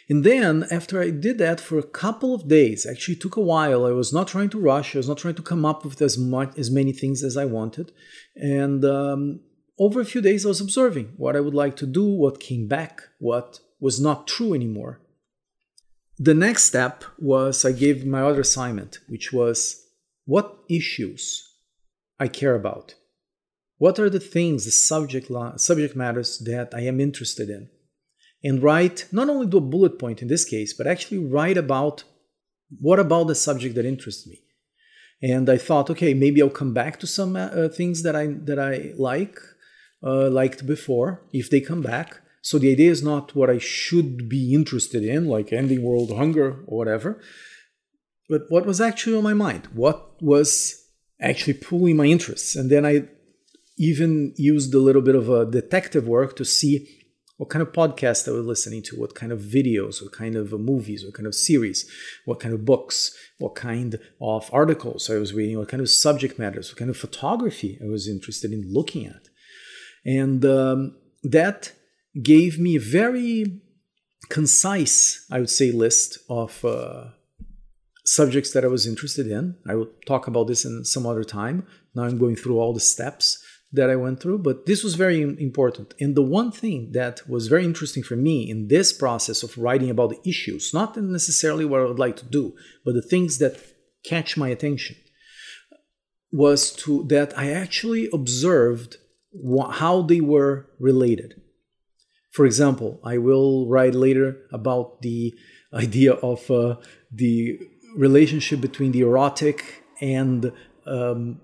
And 0.08 0.24
then, 0.24 0.66
after 0.72 1.00
I 1.00 1.10
did 1.10 1.38
that 1.38 1.60
for 1.60 1.78
a 1.78 1.84
couple 1.84 2.34
of 2.34 2.48
days, 2.48 2.84
actually 2.84 3.14
took 3.14 3.36
a 3.36 3.40
while. 3.40 3.86
I 3.86 3.92
was 3.92 4.12
not 4.12 4.26
trying 4.26 4.48
to 4.50 4.58
rush. 4.58 4.96
I 4.96 4.98
was 4.98 5.06
not 5.08 5.18
trying 5.18 5.36
to 5.36 5.42
come 5.42 5.64
up 5.64 5.84
with 5.84 6.02
as 6.02 6.18
much 6.18 6.58
as 6.58 6.68
many 6.68 6.92
things 6.92 7.22
as 7.22 7.36
I 7.36 7.44
wanted. 7.44 7.92
And 8.34 8.84
um, 8.84 9.40
over 9.78 10.00
a 10.00 10.04
few 10.04 10.20
days, 10.20 10.44
I 10.44 10.48
was 10.48 10.60
observing 10.60 11.12
what 11.16 11.36
I 11.36 11.40
would 11.40 11.54
like 11.54 11.76
to 11.76 11.86
do, 11.86 12.04
what 12.04 12.40
came 12.40 12.66
back, 12.66 13.02
what 13.18 13.60
was 13.78 14.00
not 14.00 14.26
true 14.26 14.52
anymore. 14.52 15.00
The 16.18 16.34
next 16.34 16.64
step 16.64 17.04
was 17.18 17.64
I 17.64 17.70
gave 17.70 18.04
my 18.04 18.22
other 18.22 18.40
assignment, 18.40 18.98
which 19.06 19.32
was 19.32 19.80
what 20.24 20.58
issues 20.68 21.48
I 22.18 22.28
care 22.28 22.54
about. 22.54 22.94
What 23.78 23.98
are 23.98 24.10
the 24.10 24.20
things, 24.20 24.66
the 24.66 24.70
subject, 24.70 25.30
subject 25.56 25.96
matters 25.96 26.38
that 26.40 26.74
I 26.74 26.80
am 26.80 27.00
interested 27.00 27.48
in? 27.48 27.70
And 28.44 28.62
write, 28.62 29.06
not 29.10 29.28
only 29.28 29.46
do 29.46 29.58
a 29.58 29.62
bullet 29.62 29.98
point 29.98 30.22
in 30.22 30.28
this 30.28 30.44
case, 30.44 30.74
but 30.74 30.86
actually 30.86 31.18
write 31.18 31.56
about 31.56 32.04
what 32.78 32.98
about 32.98 33.26
the 33.26 33.34
subject 33.34 33.74
that 33.74 33.86
interests 33.86 34.26
me. 34.26 34.40
And 35.22 35.50
I 35.50 35.58
thought, 35.58 35.90
okay, 35.90 36.14
maybe 36.14 36.40
I'll 36.40 36.50
come 36.50 36.72
back 36.72 36.98
to 37.00 37.06
some 37.06 37.36
uh, 37.36 37.68
things 37.68 38.02
that 38.02 38.16
I 38.16 38.28
that 38.44 38.58
I 38.58 38.92
like, 38.96 39.38
uh, 40.02 40.30
liked 40.30 40.66
before, 40.66 41.22
if 41.32 41.50
they 41.50 41.60
come 41.60 41.82
back. 41.82 42.20
So 42.42 42.58
the 42.58 42.72
idea 42.72 42.90
is 42.90 43.02
not 43.02 43.34
what 43.34 43.50
I 43.50 43.58
should 43.58 44.28
be 44.28 44.54
interested 44.54 45.04
in, 45.04 45.26
like 45.26 45.52
ending 45.52 45.82
world 45.82 46.10
hunger 46.16 46.64
or 46.66 46.78
whatever, 46.78 47.20
but 48.30 48.42
what 48.48 48.64
was 48.64 48.80
actually 48.80 49.16
on 49.16 49.24
my 49.24 49.34
mind, 49.34 49.66
what 49.74 50.22
was 50.22 50.80
actually 51.20 51.54
pulling 51.54 51.96
my 51.96 52.06
interests. 52.06 52.54
And 52.54 52.70
then 52.70 52.86
I 52.86 53.08
even 53.76 54.32
used 54.36 54.72
a 54.72 54.78
little 54.78 55.02
bit 55.02 55.16
of 55.16 55.28
a 55.28 55.44
detective 55.44 56.06
work 56.06 56.36
to 56.36 56.44
see 56.44 56.86
what 57.38 57.50
kind 57.50 57.62
of 57.62 57.72
podcasts 57.72 58.28
I 58.28 58.32
was 58.32 58.44
listening 58.44 58.82
to, 58.84 58.96
what 58.96 59.14
kind 59.14 59.32
of 59.32 59.40
videos, 59.40 60.00
what 60.02 60.12
kind 60.12 60.36
of 60.36 60.52
movies, 60.52 61.04
what 61.04 61.14
kind 61.14 61.26
of 61.26 61.34
series, 61.34 61.90
what 62.24 62.38
kind 62.38 62.54
of 62.54 62.64
books, 62.64 63.16
what 63.38 63.54
kind 63.54 63.98
of 64.20 64.50
articles 64.52 65.10
I 65.10 65.16
was 65.16 65.32
reading, 65.32 65.58
what 65.58 65.68
kind 65.68 65.80
of 65.80 65.88
subject 65.90 66.38
matters, 66.38 66.70
what 66.70 66.78
kind 66.78 66.90
of 66.90 66.96
photography 66.96 67.78
I 67.82 67.88
was 67.88 68.06
interested 68.06 68.52
in 68.52 68.72
looking 68.72 69.06
at. 69.06 69.28
And 70.04 70.44
um, 70.44 70.96
that 71.24 71.72
gave 72.22 72.58
me 72.58 72.76
a 72.76 72.80
very 72.80 73.60
concise, 74.28 75.26
I 75.30 75.40
would 75.40 75.50
say, 75.50 75.72
list 75.72 76.18
of 76.28 76.64
uh, 76.64 77.04
subjects 78.10 78.50
that 78.52 78.64
I 78.64 78.68
was 78.68 78.86
interested 78.86 79.26
in. 79.28 79.54
I 79.68 79.76
will 79.76 79.90
talk 80.04 80.26
about 80.26 80.48
this 80.48 80.64
in 80.64 80.84
some 80.84 81.06
other 81.06 81.22
time. 81.22 81.66
Now 81.94 82.02
I'm 82.04 82.18
going 82.18 82.34
through 82.36 82.58
all 82.58 82.72
the 82.74 82.80
steps 82.80 83.40
that 83.72 83.88
I 83.88 83.94
went 83.94 84.20
through, 84.20 84.38
but 84.38 84.66
this 84.66 84.82
was 84.82 84.96
very 84.96 85.22
important. 85.22 85.94
And 86.00 86.16
the 86.16 86.30
one 86.40 86.50
thing 86.50 86.90
that 86.92 87.28
was 87.28 87.46
very 87.46 87.64
interesting 87.64 88.02
for 88.02 88.16
me 88.16 88.50
in 88.50 88.66
this 88.66 88.92
process 88.92 89.44
of 89.44 89.56
writing 89.56 89.90
about 89.90 90.10
the 90.10 90.28
issues, 90.28 90.74
not 90.74 90.96
necessarily 90.96 91.64
what 91.64 91.80
I 91.80 91.84
would 91.84 92.00
like 92.00 92.16
to 92.16 92.24
do, 92.24 92.54
but 92.84 92.94
the 92.94 93.10
things 93.12 93.38
that 93.38 93.60
catch 94.04 94.36
my 94.36 94.48
attention, 94.48 94.96
was 96.32 96.72
to 96.82 97.04
that 97.08 97.36
I 97.38 97.52
actually 97.52 98.08
observed 98.12 98.96
wh- 99.32 99.72
how 99.82 100.02
they 100.02 100.20
were 100.20 100.66
related. 100.80 101.40
For 102.32 102.44
example, 102.44 103.00
I 103.04 103.18
will 103.18 103.68
write 103.68 103.94
later 103.94 104.28
about 104.52 105.02
the 105.02 105.32
idea 105.72 106.14
of 106.14 106.50
uh, 106.50 106.76
the 107.12 107.60
relationship 107.96 108.60
between 108.60 108.92
the 108.92 109.00
erotic 109.00 109.84
and 110.00 110.52
um, 110.86 111.40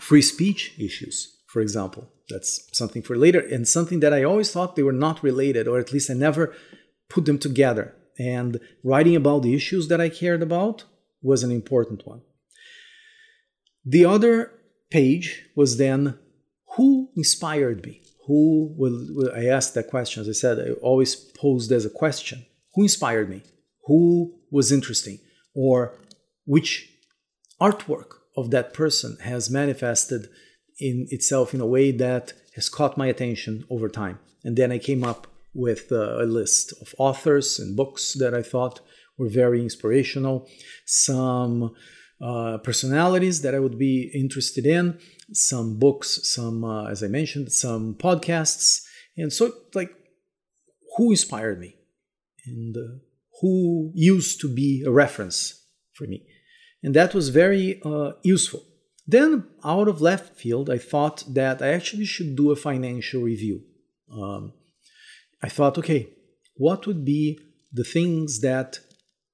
free 0.00 0.22
speech 0.22 0.74
issues, 0.78 1.38
for 1.46 1.60
example. 1.60 2.08
That's 2.28 2.68
something 2.72 3.02
for 3.02 3.16
later, 3.16 3.40
and 3.40 3.68
something 3.68 4.00
that 4.00 4.12
I 4.12 4.24
always 4.24 4.50
thought 4.50 4.74
they 4.74 4.82
were 4.82 4.92
not 4.92 5.22
related, 5.22 5.68
or 5.68 5.78
at 5.78 5.92
least 5.92 6.10
I 6.10 6.14
never 6.14 6.54
put 7.08 7.24
them 7.24 7.38
together. 7.38 7.94
And 8.18 8.58
writing 8.82 9.14
about 9.14 9.42
the 9.42 9.54
issues 9.54 9.88
that 9.88 10.00
I 10.00 10.08
cared 10.08 10.42
about 10.42 10.84
was 11.22 11.42
an 11.42 11.52
important 11.52 12.06
one. 12.06 12.22
The 13.84 14.04
other 14.04 14.52
page 14.90 15.44
was 15.54 15.76
then 15.76 16.18
who 16.76 17.10
inspired 17.16 17.84
me? 17.84 18.02
Who 18.26 18.74
will, 18.76 19.30
I 19.34 19.44
asked 19.46 19.74
that 19.74 19.88
question, 19.88 20.20
as 20.20 20.28
I 20.28 20.32
said, 20.32 20.58
I 20.58 20.72
always 20.82 21.14
posed 21.14 21.70
as 21.70 21.84
a 21.84 21.90
question. 21.90 22.44
Who 22.74 22.82
inspired 22.82 23.30
me? 23.30 23.42
Who 23.86 24.34
was 24.50 24.72
interesting? 24.72 25.20
Or 25.56 25.98
which 26.44 26.88
artwork 27.60 28.10
of 28.36 28.50
that 28.50 28.74
person 28.74 29.16
has 29.22 29.50
manifested 29.50 30.28
in 30.78 31.06
itself 31.10 31.54
in 31.54 31.60
a 31.60 31.66
way 31.66 31.90
that 31.90 32.34
has 32.54 32.68
caught 32.68 32.98
my 32.98 33.06
attention 33.06 33.64
over 33.70 33.88
time. 33.88 34.18
And 34.44 34.56
then 34.56 34.70
I 34.70 34.78
came 34.78 35.02
up 35.02 35.26
with 35.54 35.90
uh, 35.90 36.22
a 36.22 36.26
list 36.26 36.74
of 36.82 36.94
authors 36.98 37.58
and 37.58 37.76
books 37.76 38.12
that 38.14 38.34
I 38.34 38.42
thought 38.42 38.80
were 39.18 39.28
very 39.28 39.62
inspirational, 39.62 40.46
some 40.84 41.74
uh, 42.20 42.58
personalities 42.58 43.40
that 43.40 43.54
I 43.54 43.58
would 43.58 43.78
be 43.78 44.10
interested 44.14 44.66
in, 44.66 44.98
some 45.32 45.78
books, 45.78 46.20
some, 46.34 46.62
uh, 46.64 46.86
as 46.86 47.02
I 47.02 47.08
mentioned, 47.08 47.52
some 47.52 47.94
podcasts. 47.94 48.82
And 49.16 49.32
so, 49.32 49.52
like, 49.74 49.94
who 50.96 51.10
inspired 51.10 51.58
me? 51.58 51.76
And 52.46 52.76
uh, 52.76 53.05
who 53.40 53.92
used 53.94 54.40
to 54.40 54.52
be 54.52 54.82
a 54.86 54.90
reference 54.90 55.64
for 55.92 56.06
me. 56.06 56.26
And 56.82 56.94
that 56.94 57.14
was 57.14 57.30
very 57.30 57.80
uh, 57.84 58.12
useful. 58.22 58.62
Then, 59.06 59.44
out 59.64 59.88
of 59.88 60.00
left 60.00 60.36
field, 60.36 60.68
I 60.68 60.78
thought 60.78 61.24
that 61.28 61.62
I 61.62 61.68
actually 61.68 62.06
should 62.06 62.34
do 62.36 62.50
a 62.50 62.56
financial 62.56 63.22
review. 63.22 63.62
Um, 64.12 64.52
I 65.42 65.48
thought, 65.48 65.78
okay, 65.78 66.08
what 66.56 66.86
would 66.86 67.04
be 67.04 67.38
the 67.72 67.84
things 67.84 68.40
that, 68.40 68.80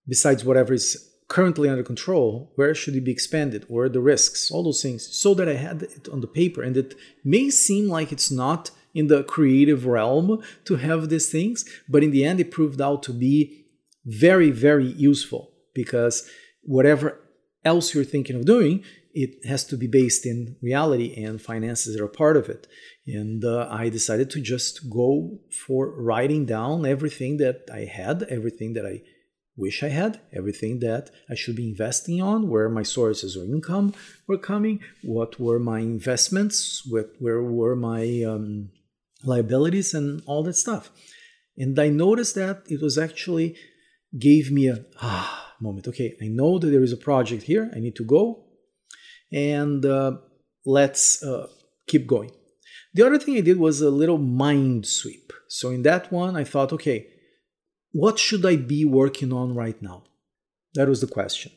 besides 0.06 0.44
whatever 0.44 0.74
is 0.74 1.08
currently 1.28 1.68
under 1.70 1.82
control, 1.82 2.52
where 2.56 2.74
should 2.74 2.96
it 2.96 3.04
be 3.04 3.12
expanded? 3.12 3.64
Where 3.68 3.86
are 3.86 3.88
the 3.88 4.00
risks? 4.00 4.50
All 4.50 4.64
those 4.64 4.82
things, 4.82 5.08
so 5.16 5.32
that 5.34 5.48
I 5.48 5.54
had 5.54 5.82
it 5.84 6.08
on 6.10 6.20
the 6.20 6.26
paper. 6.26 6.62
And 6.62 6.76
it 6.76 6.94
may 7.24 7.48
seem 7.48 7.88
like 7.88 8.12
it's 8.12 8.30
not 8.30 8.70
in 8.94 9.06
the 9.06 9.24
creative 9.24 9.86
realm 9.86 10.42
to 10.66 10.76
have 10.76 11.08
these 11.08 11.30
things, 11.30 11.64
but 11.88 12.02
in 12.02 12.10
the 12.10 12.24
end, 12.24 12.40
it 12.40 12.50
proved 12.50 12.80
out 12.82 13.02
to 13.04 13.12
be 13.14 13.61
very, 14.04 14.50
very 14.50 14.86
useful 14.86 15.50
because 15.74 16.28
whatever 16.62 17.18
else 17.64 17.94
you're 17.94 18.04
thinking 18.04 18.36
of 18.36 18.44
doing, 18.44 18.84
it 19.14 19.44
has 19.46 19.64
to 19.64 19.76
be 19.76 19.86
based 19.86 20.24
in 20.24 20.56
reality, 20.62 21.22
and 21.22 21.40
finances 21.40 21.98
are 22.00 22.04
a 22.04 22.08
part 22.08 22.36
of 22.36 22.48
it. 22.48 22.66
And 23.06 23.44
uh, 23.44 23.68
I 23.70 23.88
decided 23.88 24.30
to 24.30 24.40
just 24.40 24.88
go 24.90 25.38
for 25.66 25.90
writing 25.90 26.46
down 26.46 26.86
everything 26.86 27.36
that 27.38 27.68
I 27.72 27.80
had, 27.84 28.22
everything 28.24 28.72
that 28.74 28.86
I 28.86 29.02
wish 29.56 29.82
I 29.82 29.88
had, 29.88 30.20
everything 30.32 30.80
that 30.80 31.10
I 31.28 31.34
should 31.34 31.56
be 31.56 31.68
investing 31.68 32.22
on, 32.22 32.48
where 32.48 32.70
my 32.70 32.82
sources 32.82 33.36
of 33.36 33.44
income 33.44 33.92
were 34.26 34.38
coming, 34.38 34.80
what 35.02 35.38
were 35.38 35.58
my 35.58 35.80
investments, 35.80 36.82
what, 36.88 37.10
where 37.18 37.42
were 37.42 37.76
my 37.76 38.22
um, 38.22 38.70
liabilities, 39.24 39.92
and 39.92 40.22
all 40.26 40.42
that 40.44 40.56
stuff. 40.56 40.90
And 41.56 41.78
I 41.78 41.88
noticed 41.88 42.34
that 42.36 42.62
it 42.70 42.80
was 42.80 42.96
actually 42.96 43.56
gave 44.18 44.50
me 44.50 44.68
a 44.68 44.84
ah 45.00 45.54
moment. 45.60 45.88
Okay, 45.88 46.16
I 46.20 46.28
know 46.28 46.58
that 46.58 46.68
there 46.68 46.82
is 46.82 46.92
a 46.92 46.96
project 46.96 47.44
here. 47.44 47.70
I 47.74 47.80
need 47.80 47.96
to 47.96 48.04
go, 48.04 48.44
and 49.32 49.84
uh, 49.84 50.18
let's 50.64 51.22
uh, 51.22 51.48
keep 51.86 52.06
going. 52.06 52.32
The 52.94 53.06
other 53.06 53.18
thing 53.18 53.36
I 53.36 53.40
did 53.40 53.58
was 53.58 53.80
a 53.80 53.90
little 53.90 54.18
mind 54.18 54.86
sweep. 54.86 55.32
So 55.48 55.70
in 55.70 55.82
that 55.82 56.12
one, 56.12 56.36
I 56.36 56.44
thought, 56.44 56.72
okay, 56.72 57.06
what 57.92 58.18
should 58.18 58.44
I 58.44 58.56
be 58.56 58.84
working 58.84 59.32
on 59.32 59.54
right 59.54 59.80
now? 59.80 60.04
That 60.74 60.88
was 60.88 61.00
the 61.00 61.06
question. 61.06 61.52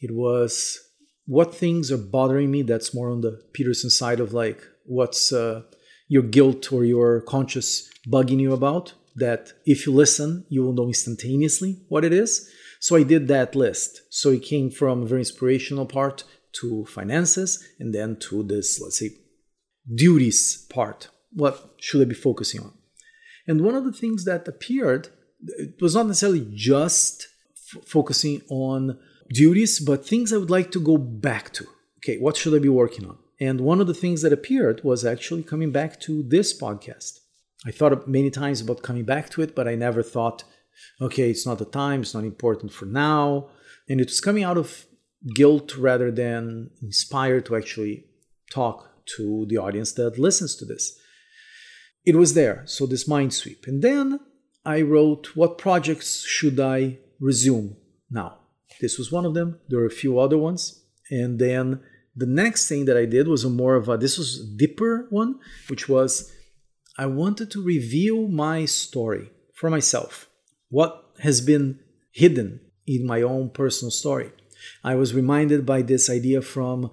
It 0.00 0.12
was 0.12 0.78
what 1.26 1.54
things 1.54 1.90
are 1.90 1.98
bothering 1.98 2.50
me. 2.50 2.62
That's 2.62 2.94
more 2.94 3.10
on 3.10 3.20
the 3.20 3.40
Peterson 3.52 3.90
side 3.90 4.20
of 4.20 4.32
like 4.32 4.62
what's 4.84 5.32
uh, 5.32 5.62
your 6.08 6.22
guilt 6.22 6.72
or 6.72 6.84
your 6.84 7.20
conscious 7.20 7.88
bugging 8.08 8.40
you 8.40 8.52
about. 8.52 8.94
That 9.18 9.52
if 9.64 9.86
you 9.86 9.92
listen, 9.92 10.46
you 10.48 10.62
will 10.62 10.72
know 10.72 10.86
instantaneously 10.86 11.82
what 11.88 12.04
it 12.04 12.12
is. 12.12 12.48
So 12.80 12.96
I 12.96 13.02
did 13.02 13.28
that 13.28 13.54
list. 13.54 14.02
So 14.10 14.30
it 14.30 14.42
came 14.42 14.70
from 14.70 15.02
a 15.02 15.06
very 15.06 15.22
inspirational 15.22 15.86
part 15.86 16.24
to 16.60 16.84
finances 16.86 17.64
and 17.78 17.94
then 17.94 18.16
to 18.20 18.42
this, 18.42 18.80
let's 18.80 18.98
say, 18.98 19.10
duties 19.92 20.66
part. 20.70 21.08
What 21.32 21.74
should 21.78 22.02
I 22.02 22.04
be 22.04 22.14
focusing 22.14 22.60
on? 22.60 22.72
And 23.46 23.62
one 23.62 23.74
of 23.74 23.84
the 23.84 23.92
things 23.92 24.24
that 24.24 24.46
appeared, 24.46 25.08
it 25.40 25.80
was 25.80 25.94
not 25.94 26.06
necessarily 26.06 26.46
just 26.54 27.26
f- 27.74 27.84
focusing 27.84 28.42
on 28.50 28.98
duties, 29.30 29.80
but 29.80 30.06
things 30.06 30.32
I 30.32 30.36
would 30.36 30.50
like 30.50 30.70
to 30.72 30.80
go 30.80 30.98
back 30.98 31.52
to. 31.54 31.66
Okay, 31.98 32.18
what 32.18 32.36
should 32.36 32.54
I 32.54 32.58
be 32.58 32.68
working 32.68 33.06
on? 33.06 33.18
And 33.40 33.60
one 33.60 33.80
of 33.80 33.86
the 33.86 33.94
things 33.94 34.22
that 34.22 34.32
appeared 34.32 34.82
was 34.84 35.04
actually 35.04 35.42
coming 35.42 35.70
back 35.70 36.00
to 36.00 36.22
this 36.22 36.58
podcast. 36.58 37.20
I 37.66 37.70
thought 37.70 38.08
many 38.08 38.30
times 38.30 38.60
about 38.60 38.82
coming 38.82 39.04
back 39.04 39.30
to 39.30 39.42
it, 39.42 39.54
but 39.54 39.66
I 39.66 39.74
never 39.74 40.02
thought, 40.02 40.44
okay, 41.00 41.30
it's 41.30 41.46
not 41.46 41.58
the 41.58 41.64
time, 41.64 42.02
it's 42.02 42.14
not 42.14 42.24
important 42.24 42.72
for 42.72 42.86
now. 42.86 43.50
And 43.88 44.00
it 44.00 44.08
was 44.08 44.20
coming 44.20 44.44
out 44.44 44.56
of 44.56 44.86
guilt 45.34 45.76
rather 45.76 46.10
than 46.10 46.70
inspired 46.82 47.46
to 47.46 47.56
actually 47.56 48.04
talk 48.50 48.88
to 49.16 49.46
the 49.48 49.56
audience 49.56 49.92
that 49.92 50.18
listens 50.18 50.54
to 50.56 50.64
this. 50.64 50.98
It 52.04 52.16
was 52.16 52.34
there, 52.34 52.62
so 52.66 52.86
this 52.86 53.08
mind 53.08 53.34
sweep. 53.34 53.66
And 53.66 53.82
then 53.82 54.20
I 54.64 54.82
wrote, 54.82 55.34
what 55.34 55.58
projects 55.58 56.24
should 56.24 56.60
I 56.60 56.98
resume 57.20 57.76
now? 58.10 58.38
This 58.80 58.98
was 58.98 59.10
one 59.10 59.24
of 59.24 59.34
them. 59.34 59.58
There 59.68 59.80
were 59.80 59.86
a 59.86 59.90
few 59.90 60.18
other 60.18 60.38
ones. 60.38 60.84
And 61.10 61.38
then 61.38 61.80
the 62.14 62.26
next 62.26 62.68
thing 62.68 62.84
that 62.84 62.96
I 62.96 63.06
did 63.06 63.26
was 63.26 63.44
a 63.44 63.50
more 63.50 63.74
of 63.74 63.88
a, 63.88 63.96
this 63.96 64.16
was 64.16 64.40
a 64.40 64.56
deeper 64.56 65.06
one, 65.10 65.40
which 65.68 65.88
was 65.88 66.32
I 66.98 67.06
wanted 67.06 67.50
to 67.52 67.62
reveal 67.62 68.28
my 68.28 68.64
story 68.64 69.30
for 69.54 69.70
myself. 69.70 70.28
What 70.68 71.04
has 71.20 71.40
been 71.40 71.78
hidden 72.12 72.60
in 72.86 73.06
my 73.06 73.22
own 73.22 73.50
personal 73.50 73.90
story. 73.90 74.32
I 74.82 74.94
was 74.96 75.14
reminded 75.14 75.64
by 75.64 75.82
this 75.82 76.10
idea 76.10 76.42
from 76.42 76.90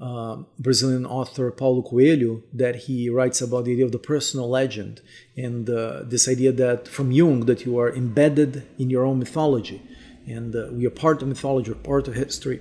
uh, 0.00 0.36
Brazilian 0.58 1.04
author 1.04 1.50
Paulo 1.50 1.82
Coelho 1.82 2.42
that 2.54 2.76
he 2.86 3.10
writes 3.10 3.40
about 3.40 3.64
the 3.64 3.72
idea 3.72 3.84
of 3.84 3.92
the 3.92 3.98
personal 3.98 4.48
legend 4.48 5.00
and 5.36 5.68
uh, 5.68 6.02
this 6.04 6.28
idea 6.28 6.52
that 6.52 6.88
from 6.88 7.10
Jung 7.10 7.40
that 7.46 7.66
you 7.66 7.78
are 7.78 7.92
embedded 7.92 8.66
in 8.78 8.88
your 8.90 9.04
own 9.04 9.18
mythology 9.18 9.82
and 10.26 10.54
uh, 10.54 10.68
we 10.70 10.86
are 10.86 10.90
part 10.90 11.20
of 11.22 11.28
mythology, 11.28 11.72
or 11.72 11.74
part 11.74 12.06
of 12.06 12.14
history. 12.14 12.60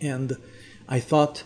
And 0.00 0.36
I 0.88 1.00
thought, 1.00 1.44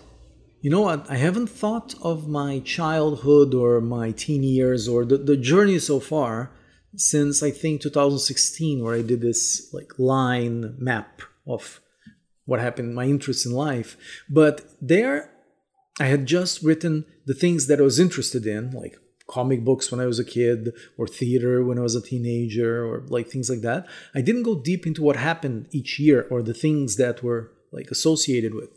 you 0.61 0.71
know 0.71 0.81
what? 0.81 1.09
I 1.11 1.17
haven't 1.17 1.49
thought 1.49 1.95
of 2.03 2.29
my 2.29 2.61
childhood 2.61 3.55
or 3.55 3.81
my 3.81 4.11
teen 4.11 4.43
years 4.43 4.89
or 4.89 5.05
the, 5.05 5.19
the 5.19 5.37
journey 5.37 5.79
so 5.79 6.01
far 6.01 6.51
since 6.97 7.43
I 7.43 7.51
think 7.51 7.81
2016, 7.83 8.83
where 8.83 8.95
I 8.95 9.03
did 9.03 9.21
this 9.21 9.73
like 9.73 9.99
line 9.99 10.75
map 10.79 11.23
of 11.47 11.81
what 12.45 12.61
happened, 12.61 12.95
my 12.95 13.05
interests 13.05 13.47
in 13.47 13.53
life. 13.53 13.97
But 14.29 14.63
there, 14.81 15.31
I 16.01 16.07
had 16.07 16.27
just 16.27 16.63
written 16.63 17.05
the 17.27 17.35
things 17.35 17.67
that 17.67 17.79
I 17.79 17.83
was 17.83 18.01
interested 18.01 18.47
in, 18.47 18.71
like 18.71 18.97
comic 19.29 19.65
books 19.65 19.91
when 19.93 20.01
I 20.01 20.07
was 20.07 20.19
a 20.19 20.25
kid, 20.25 20.73
or 20.97 21.07
theater 21.07 21.63
when 21.63 21.79
I 21.79 21.83
was 21.83 21.95
a 21.95 22.03
teenager, 22.03 22.85
or 22.85 23.05
like 23.09 23.29
things 23.29 23.51
like 23.51 23.61
that. 23.61 23.87
I 24.15 24.23
didn't 24.23 24.45
go 24.45 24.59
deep 24.59 24.87
into 24.87 25.03
what 25.03 25.17
happened 25.17 25.69
each 25.71 26.01
year 26.01 26.27
or 26.31 26.43
the 26.43 26.55
things 26.55 26.97
that 26.97 27.23
were 27.23 27.53
like 27.71 27.91
associated 27.91 28.55
with 28.55 28.71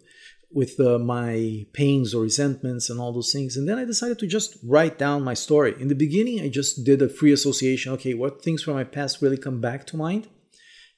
with 0.54 0.80
uh, 0.80 1.00
my 1.00 1.66
pains 1.74 2.14
or 2.14 2.24
resentments 2.24 2.90
and 2.90 3.00
all 3.00 3.14
those 3.14 3.32
things. 3.32 3.56
And 3.56 3.68
then 3.68 3.78
I 3.78 3.86
decided 3.86 4.20
to 4.20 4.28
just 4.28 4.58
write 4.64 4.98
down 4.98 5.24
my 5.24 5.34
story. 5.34 5.76
In 5.80 5.88
the 5.88 5.96
beginning, 5.96 6.42
I 6.42 6.50
just 6.50 6.84
did 6.84 7.02
a 7.02 7.10
free 7.10 7.32
association. 7.32 7.94
Okay, 7.94 8.14
what 8.14 8.44
things 8.44 8.64
from 8.64 8.74
my 8.74 8.84
past 8.84 9.22
really 9.22 9.38
come 9.38 9.62
back 9.62 9.88
to 9.88 9.98
mind? 9.98 10.28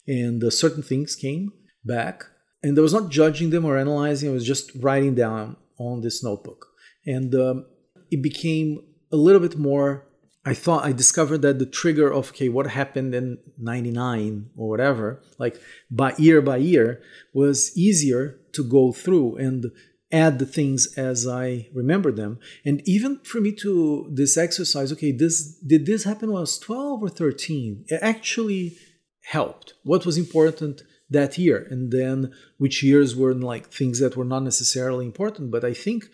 And 0.08 0.44
uh, 0.44 0.50
certain 0.50 0.84
things 0.84 1.16
came 1.16 1.54
back 1.86 2.26
and 2.64 2.78
I 2.78 2.82
was 2.82 2.94
not 2.94 3.10
judging 3.10 3.50
them 3.50 3.66
or 3.66 3.78
analyzing. 3.78 4.30
I 4.30 4.34
was 4.34 4.48
just 4.48 4.72
writing 4.76 5.14
down 5.14 5.58
on 5.78 6.02
this 6.02 6.24
notebook, 6.24 6.68
and 7.06 7.36
um, 7.36 7.66
it 8.10 8.24
became 8.24 8.80
a 9.12 9.18
little 9.18 9.42
bit 9.42 9.58
more. 9.58 10.08
I 10.46 10.54
thought 10.54 10.86
I 10.86 10.92
discovered 10.92 11.42
that 11.44 11.60
the 11.60 11.66
trigger 11.66 12.12
of 12.12 12.30
okay, 12.30 12.50
what 12.50 12.68
happened 12.68 13.16
in 13.16 13.38
'99 13.58 14.50
or 14.58 14.70
whatever, 14.70 15.22
like 15.40 15.60
by 15.90 16.14
year 16.18 16.42
by 16.42 16.58
year, 16.58 17.02
was 17.34 17.76
easier 17.78 18.40
to 18.54 18.64
go 18.64 18.92
through 18.92 19.38
and 19.38 19.72
add 20.12 20.40
the 20.40 20.46
things 20.46 20.94
as 20.96 21.26
I 21.26 21.70
remember 21.74 22.12
them. 22.12 22.40
And 22.66 22.82
even 22.86 23.20
for 23.24 23.42
me 23.42 23.52
to 23.64 24.10
this 24.12 24.38
exercise, 24.38 24.92
okay, 24.92 25.12
this 25.12 25.56
did 25.66 25.86
this 25.86 26.04
happen 26.04 26.30
when 26.30 26.38
I 26.38 26.42
was 26.42 26.60
12 26.60 27.04
or 27.04 27.10
13? 27.10 27.86
It 27.88 28.00
actually 28.02 28.78
helped. 29.24 29.74
What 29.84 30.06
was 30.06 30.18
important 30.18 30.84
that 31.10 31.38
year 31.38 31.68
and 31.70 31.92
then 31.92 32.34
which 32.58 32.84
years 32.84 33.16
were 33.16 33.34
like 33.34 33.68
things 33.72 34.00
that 34.00 34.18
were 34.18 34.26
not 34.26 34.44
necessarily 34.44 35.06
important 35.06 35.52
but 35.52 35.64
i 35.64 35.74
think 35.74 36.06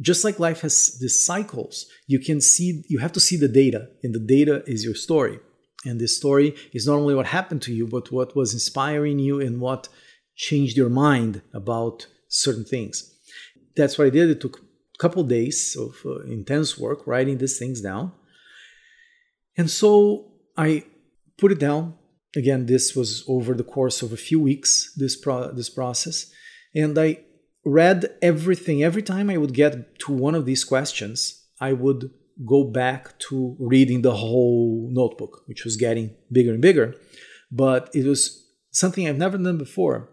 just 0.00 0.24
like 0.24 0.38
life 0.38 0.62
has 0.62 0.98
these 1.00 1.24
cycles 1.24 1.86
you 2.06 2.18
can 2.18 2.40
see 2.40 2.84
you 2.88 2.98
have 2.98 3.12
to 3.12 3.20
see 3.20 3.36
the 3.36 3.48
data 3.48 3.88
and 4.02 4.14
the 4.14 4.20
data 4.20 4.62
is 4.66 4.84
your 4.84 4.94
story. 4.94 5.38
And 5.86 6.00
this 6.00 6.16
story 6.16 6.54
is 6.72 6.86
not 6.86 6.96
only 6.96 7.14
what 7.14 7.26
happened 7.26 7.62
to 7.62 7.74
you 7.74 7.86
but 7.86 8.10
what 8.10 8.34
was 8.34 8.54
inspiring 8.54 9.18
you 9.18 9.40
and 9.40 9.60
what 9.60 9.88
changed 10.34 10.76
your 10.76 10.88
mind 10.88 11.42
about 11.52 12.06
certain 12.28 12.64
things. 12.64 13.14
That's 13.76 13.98
what 13.98 14.06
i 14.06 14.10
did. 14.10 14.30
It 14.30 14.40
took 14.40 14.58
a 14.58 14.98
couple 14.98 15.22
of 15.22 15.28
days 15.28 15.76
of 15.78 15.94
uh, 16.06 16.20
intense 16.24 16.78
work 16.78 17.06
writing 17.06 17.38
these 17.38 17.58
things 17.58 17.80
down. 17.80 18.12
And 19.56 19.70
so 19.70 20.32
i 20.56 20.84
put 21.36 21.52
it 21.52 21.58
down. 21.58 21.94
Again, 22.36 22.66
this 22.66 22.96
was 22.96 23.24
over 23.28 23.54
the 23.54 23.62
course 23.62 24.02
of 24.02 24.12
a 24.12 24.16
few 24.16 24.40
weeks, 24.40 24.92
this, 24.96 25.14
pro- 25.14 25.52
this 25.52 25.70
process. 25.70 26.32
And 26.74 26.98
I 26.98 27.20
read 27.64 28.06
everything. 28.22 28.82
Every 28.82 29.02
time 29.02 29.30
I 29.30 29.36
would 29.36 29.54
get 29.54 29.98
to 30.00 30.12
one 30.12 30.34
of 30.34 30.46
these 30.46 30.64
questions, 30.64 31.42
I 31.60 31.72
would 31.72 32.10
go 32.46 32.64
back 32.64 33.18
to 33.30 33.56
reading 33.58 34.02
the 34.02 34.16
whole 34.16 34.88
notebook, 34.92 35.42
which 35.46 35.64
was 35.64 35.76
getting 35.76 36.14
bigger 36.30 36.52
and 36.52 36.60
bigger. 36.60 36.94
But 37.50 37.90
it 37.94 38.04
was 38.04 38.48
something 38.72 39.08
I've 39.08 39.18
never 39.18 39.38
done 39.38 39.58
before, 39.58 40.08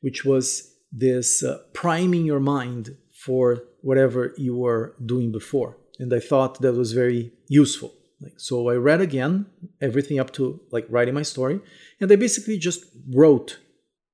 which 0.00 0.24
was 0.24 0.74
this 0.92 1.42
uh, 1.42 1.58
priming 1.72 2.24
your 2.24 2.40
mind 2.40 2.96
for 3.24 3.62
whatever 3.82 4.34
you 4.36 4.56
were 4.56 4.96
doing 5.04 5.30
before. 5.30 5.76
And 5.98 6.12
I 6.12 6.20
thought 6.20 6.60
that 6.60 6.72
was 6.72 6.92
very 6.92 7.32
useful. 7.48 7.92
Like 8.20 8.38
so 8.38 8.68
I 8.68 8.74
read 8.74 9.00
again 9.00 9.46
everything 9.80 10.18
up 10.18 10.32
to 10.34 10.60
like 10.70 10.86
writing 10.90 11.14
my 11.14 11.22
story 11.22 11.60
and 12.00 12.12
I 12.12 12.16
basically 12.16 12.58
just 12.58 12.84
wrote 13.14 13.58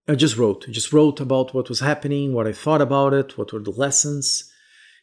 I 0.08 0.14
just 0.14 0.36
wrote, 0.36 0.66
I 0.68 0.72
just 0.72 0.92
wrote 0.92 1.20
about 1.20 1.54
what 1.54 1.68
was 1.68 1.80
happening, 1.80 2.32
what 2.32 2.46
I 2.46 2.52
thought 2.52 2.80
about 2.80 3.12
it, 3.12 3.36
what 3.36 3.52
were 3.52 3.60
the 3.60 3.70
lessons. 3.70 4.50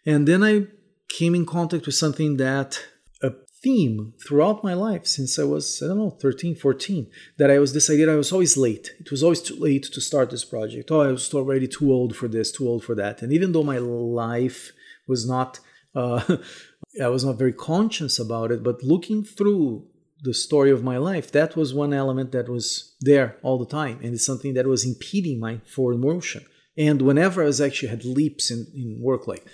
And 0.05 0.27
then 0.27 0.43
I 0.43 0.67
came 1.09 1.35
in 1.35 1.45
contact 1.45 1.85
with 1.85 1.95
something 1.95 2.37
that 2.37 2.83
a 3.21 3.31
theme 3.61 4.13
throughout 4.25 4.63
my 4.63 4.73
life 4.73 5.05
since 5.05 5.37
I 5.37 5.43
was, 5.43 5.81
I 5.83 5.87
don't 5.87 5.97
know, 5.97 6.09
13, 6.09 6.55
14, 6.55 7.07
that 7.37 7.51
I 7.51 7.59
was 7.59 7.89
idea 7.89 8.11
I 8.11 8.15
was 8.15 8.31
always 8.31 8.55
late. 8.55 8.91
It 8.99 9.11
was 9.11 9.23
always 9.23 9.41
too 9.41 9.55
late 9.55 9.83
to 9.83 10.01
start 10.01 10.29
this 10.29 10.45
project. 10.45 10.89
Oh, 10.89 11.01
I 11.01 11.11
was 11.11 11.33
already 11.33 11.67
too 11.67 11.91
old 11.91 12.15
for 12.15 12.27
this, 12.27 12.51
too 12.51 12.67
old 12.67 12.83
for 12.83 12.95
that. 12.95 13.21
And 13.21 13.33
even 13.33 13.51
though 13.51 13.63
my 13.63 13.77
life 13.79 14.71
was 15.07 15.27
not 15.27 15.59
uh, 15.95 16.37
I 17.01 17.07
was 17.07 17.25
not 17.25 17.37
very 17.37 17.53
conscious 17.53 18.19
about 18.19 18.51
it, 18.51 18.63
but 18.63 18.83
looking 18.83 19.23
through 19.23 19.87
the 20.23 20.33
story 20.33 20.71
of 20.71 20.83
my 20.83 20.97
life, 20.97 21.31
that 21.33 21.55
was 21.55 21.73
one 21.73 21.93
element 21.93 22.31
that 22.31 22.47
was 22.47 22.95
there 23.01 23.38
all 23.43 23.59
the 23.59 23.65
time. 23.65 23.99
And 24.01 24.13
it's 24.13 24.25
something 24.25 24.53
that 24.53 24.65
was 24.65 24.86
impeding 24.86 25.39
my 25.39 25.59
forward 25.65 25.99
motion. 25.99 26.45
And 26.77 27.01
whenever 27.01 27.43
I 27.43 27.47
was 27.47 27.62
actually 27.62 27.89
had 27.89 28.05
leaps 28.05 28.49
in, 28.49 28.65
in 28.73 28.99
work, 29.01 29.27
like 29.27 29.45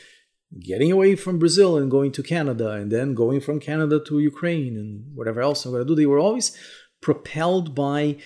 getting 0.59 0.91
away 0.91 1.15
from 1.15 1.39
Brazil 1.39 1.75
and 1.75 1.91
going 1.91 2.11
to 2.13 2.23
Canada, 2.23 2.71
and 2.71 2.91
then 2.91 3.15
going 3.15 3.41
from 3.41 3.59
Canada 3.59 3.99
to 4.05 4.19
Ukraine 4.19 4.77
and 4.77 5.15
whatever 5.15 5.41
else 5.41 5.65
I'm 5.65 5.71
going 5.71 5.83
to 5.83 5.87
do, 5.87 5.95
they 5.95 6.05
were 6.05 6.19
always 6.19 6.55
propelled 7.01 7.73
by 7.73 8.17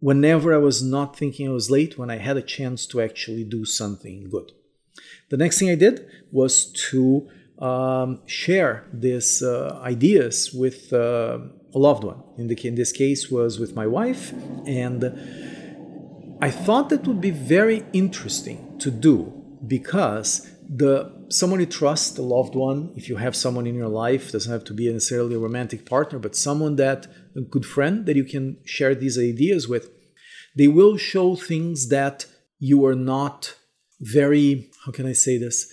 whenever 0.00 0.52
I 0.52 0.58
was 0.58 0.82
not 0.82 1.16
thinking 1.16 1.46
I 1.46 1.52
was 1.52 1.70
late, 1.70 1.98
when 1.98 2.10
I 2.10 2.16
had 2.16 2.36
a 2.36 2.42
chance 2.42 2.86
to 2.86 3.00
actually 3.00 3.44
do 3.44 3.64
something 3.64 4.28
good. 4.30 4.50
The 5.30 5.36
next 5.36 5.58
thing 5.58 5.70
I 5.70 5.76
did 5.76 6.06
was 6.30 6.72
to 6.90 7.28
um, 7.62 8.20
share 8.26 8.84
these 8.92 9.42
uh, 9.42 9.80
ideas 9.82 10.52
with 10.52 10.92
uh, 10.92 11.38
a 11.74 11.78
loved 11.78 12.04
one. 12.04 12.22
In, 12.36 12.48
the, 12.48 12.66
in 12.66 12.74
this 12.74 12.92
case, 12.92 13.30
was 13.30 13.58
with 13.58 13.74
my 13.74 13.86
wife, 13.86 14.32
and 14.66 15.04
I 16.42 16.50
thought 16.50 16.90
that 16.90 17.06
would 17.06 17.20
be 17.20 17.30
very 17.30 17.84
interesting 17.92 18.76
to 18.80 18.90
do 18.90 19.32
because 19.66 20.50
the 20.68 21.12
someone 21.28 21.60
you 21.60 21.66
trust, 21.66 22.18
a 22.18 22.22
loved 22.22 22.54
one, 22.54 22.92
if 22.96 23.08
you 23.08 23.16
have 23.16 23.34
someone 23.34 23.66
in 23.66 23.74
your 23.74 23.88
life, 23.88 24.32
doesn't 24.32 24.52
have 24.52 24.64
to 24.64 24.74
be 24.74 24.92
necessarily 24.92 25.34
a 25.36 25.38
romantic 25.38 25.86
partner, 25.86 26.18
but 26.18 26.36
someone 26.36 26.76
that 26.76 27.06
a 27.36 27.40
good 27.40 27.64
friend 27.64 28.06
that 28.06 28.16
you 28.16 28.24
can 28.24 28.58
share 28.64 28.94
these 28.94 29.18
ideas 29.18 29.68
with, 29.68 29.90
they 30.56 30.68
will 30.68 30.96
show 30.96 31.36
things 31.36 31.88
that 31.88 32.26
you 32.58 32.84
are 32.84 32.94
not 32.94 33.54
very, 34.00 34.70
how 34.84 34.92
can 34.92 35.06
I 35.06 35.12
say 35.12 35.38
this, 35.38 35.72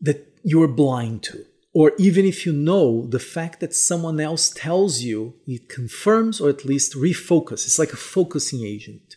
that 0.00 0.27
you 0.42 0.62
are 0.62 0.68
blind 0.68 1.22
to. 1.24 1.44
Or 1.74 1.92
even 1.98 2.24
if 2.24 2.46
you 2.46 2.52
know, 2.52 3.06
the 3.06 3.20
fact 3.20 3.60
that 3.60 3.74
someone 3.74 4.18
else 4.18 4.50
tells 4.50 5.02
you, 5.02 5.34
it 5.46 5.68
confirms 5.68 6.40
or 6.40 6.48
at 6.48 6.64
least 6.64 6.94
refocus. 6.94 7.66
It's 7.66 7.78
like 7.78 7.92
a 7.92 7.96
focusing 7.96 8.64
agent 8.64 9.16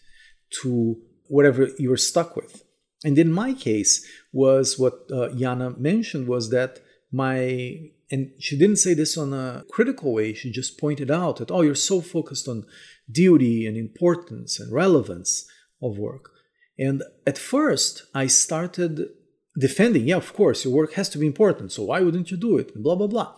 to 0.61 0.97
whatever 1.27 1.69
you're 1.79 1.97
stuck 1.97 2.35
with. 2.35 2.63
And 3.03 3.17
in 3.17 3.31
my 3.31 3.53
case, 3.53 4.05
was 4.31 4.77
what 4.77 5.09
uh, 5.11 5.29
Jana 5.29 5.71
mentioned 5.71 6.27
was 6.27 6.49
that 6.51 6.79
my 7.11 7.89
and 8.13 8.31
she 8.39 8.57
didn't 8.57 8.75
say 8.75 8.93
this 8.93 9.17
on 9.17 9.33
a 9.33 9.63
critical 9.71 10.13
way. 10.13 10.33
She 10.33 10.51
just 10.51 10.77
pointed 10.77 11.09
out 11.09 11.37
that 11.37 11.51
oh, 11.51 11.61
you're 11.61 11.75
so 11.75 12.01
focused 12.01 12.47
on 12.47 12.65
duty 13.09 13.65
and 13.65 13.77
importance 13.77 14.59
and 14.59 14.71
relevance 14.71 15.45
of 15.81 15.97
work. 15.97 16.31
And 16.77 17.03
at 17.25 17.37
first, 17.37 18.03
I 18.13 18.27
started 18.27 19.09
defending, 19.57 20.07
yeah, 20.07 20.17
of 20.17 20.33
course, 20.33 20.63
your 20.63 20.73
work 20.73 20.93
has 20.93 21.09
to 21.09 21.17
be 21.17 21.27
important, 21.27 21.71
so 21.71 21.83
why 21.83 22.01
wouldn't 22.01 22.31
you 22.31 22.37
do 22.37 22.57
it? 22.57 22.73
And 22.73 22.83
blah, 22.83 22.95
blah, 22.95 23.07
blah. 23.07 23.35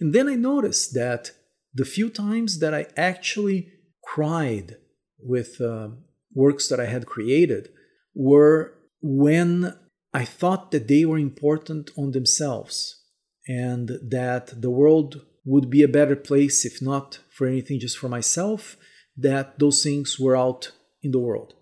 And 0.00 0.12
then 0.12 0.28
I 0.28 0.34
noticed 0.34 0.94
that 0.94 1.32
the 1.74 1.84
few 1.84 2.08
times 2.08 2.60
that 2.60 2.74
I 2.74 2.86
actually 2.96 3.72
cried 4.02 4.76
with 5.18 5.60
uh, 5.60 5.88
works 6.34 6.68
that 6.68 6.80
I 6.80 6.86
had 6.86 7.06
created 7.06 7.70
were 8.14 8.74
when 9.02 9.76
I 10.14 10.24
thought 10.24 10.70
that 10.70 10.88
they 10.88 11.04
were 11.04 11.18
important 11.18 11.90
on 11.98 12.12
themselves 12.12 13.02
and 13.46 13.90
that 14.02 14.62
the 14.62 14.70
world 14.70 15.22
would 15.44 15.70
be 15.70 15.82
a 15.82 15.88
better 15.88 16.16
place 16.16 16.64
if 16.64 16.80
not 16.80 17.20
for 17.30 17.46
anything 17.46 17.78
just 17.78 17.98
for 17.98 18.08
myself, 18.08 18.76
that 19.16 19.58
those 19.58 19.82
things 19.82 20.18
were 20.18 20.36
out 20.36 20.72
in 21.02 21.10
the 21.10 21.18
world. 21.18 21.54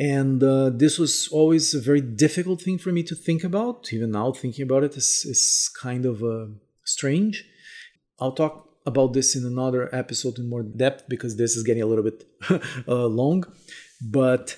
And 0.00 0.42
uh, 0.42 0.70
this 0.70 0.98
was 0.98 1.28
always 1.30 1.74
a 1.74 1.80
very 1.80 2.00
difficult 2.00 2.62
thing 2.62 2.78
for 2.78 2.90
me 2.90 3.02
to 3.02 3.14
think 3.14 3.44
about. 3.44 3.92
Even 3.92 4.12
now, 4.12 4.32
thinking 4.32 4.62
about 4.62 4.82
it 4.82 4.96
is, 4.96 5.26
is 5.26 5.70
kind 5.78 6.06
of 6.06 6.24
uh, 6.24 6.46
strange. 6.84 7.44
I'll 8.18 8.32
talk 8.32 8.66
about 8.86 9.12
this 9.12 9.36
in 9.36 9.44
another 9.44 9.94
episode 9.94 10.38
in 10.38 10.48
more 10.48 10.62
depth 10.62 11.04
because 11.06 11.36
this 11.36 11.54
is 11.54 11.64
getting 11.64 11.82
a 11.82 11.86
little 11.86 12.04
bit 12.04 12.24
uh, 12.88 13.06
long. 13.06 13.44
But 14.00 14.56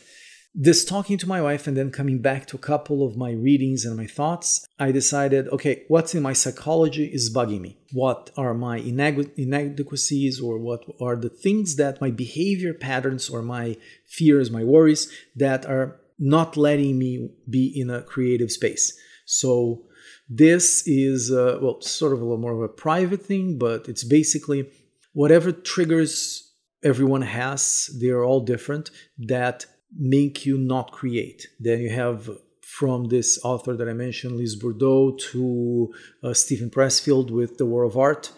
this 0.55 0.85
talking 0.85 1.17
to 1.17 1.29
my 1.29 1.41
wife 1.41 1.67
and 1.67 1.77
then 1.77 1.91
coming 1.91 2.21
back 2.21 2.47
to 2.47 2.57
a 2.57 2.61
couple 2.61 3.07
of 3.07 3.17
my 3.17 3.31
readings 3.31 3.85
and 3.85 3.97
my 3.97 4.07
thoughts, 4.07 4.67
I 4.79 4.93
decided 4.93 5.49
okay, 5.49 5.85
what's 5.89 6.15
in 6.15 6.23
my 6.23 6.35
psychology 6.35 7.07
is 7.07 7.35
bugging 7.35 7.61
me. 7.61 7.79
What 7.93 8.31
are 8.37 8.53
my 8.53 8.77
inadequacies 8.77 10.41
or 10.41 10.59
what 10.59 10.85
are 11.01 11.17
the 11.17 11.31
things 11.31 11.77
that 11.77 12.01
my 12.01 12.11
behavior 12.11 12.75
patterns 12.75 13.31
or 13.31 13.43
my 13.43 13.77
fears, 14.07 14.51
my 14.51 14.65
worries 14.65 15.11
that 15.37 15.65
are 15.65 16.01
not 16.19 16.57
letting 16.57 16.99
me 16.99 17.31
be 17.49 17.73
in 17.75 17.89
a 17.89 18.03
creative 18.03 18.53
space? 18.53 18.97
So, 19.25 19.85
this 20.29 20.87
is, 20.87 21.31
uh, 21.31 21.59
well, 21.61 21.81
sort 21.83 22.13
of 22.13 22.21
a 22.21 22.25
little 22.25 22.39
more 22.39 22.55
of 22.55 22.63
a 22.63 22.69
private 22.69 23.23
thing, 23.23 23.59
but 23.59 23.89
it's 23.89 24.05
basically 24.05 24.71
whatever 25.13 25.53
triggers 25.53 26.53
everyone 26.83 27.23
has, 27.23 27.91
they're 28.01 28.25
all 28.25 28.41
different, 28.41 28.91
that 29.19 29.67
make 29.97 30.47
you 30.47 30.59
not 30.59 30.93
create. 30.93 31.49
Then 31.61 31.81
you 31.81 31.91
have 31.91 32.31
from 32.61 33.09
this 33.09 33.39
author 33.45 33.77
that 33.77 33.89
I 33.89 33.93
mentioned, 33.93 34.37
Lise 34.37 34.57
Bourbeau, 34.57 35.19
to 35.33 35.93
uh, 36.23 36.33
Steven 36.33 36.71
Pressfield 36.71 37.31
with 37.31 37.59
The 37.59 37.67
War 37.67 37.85
of 37.85 37.97
Art. 37.97 38.33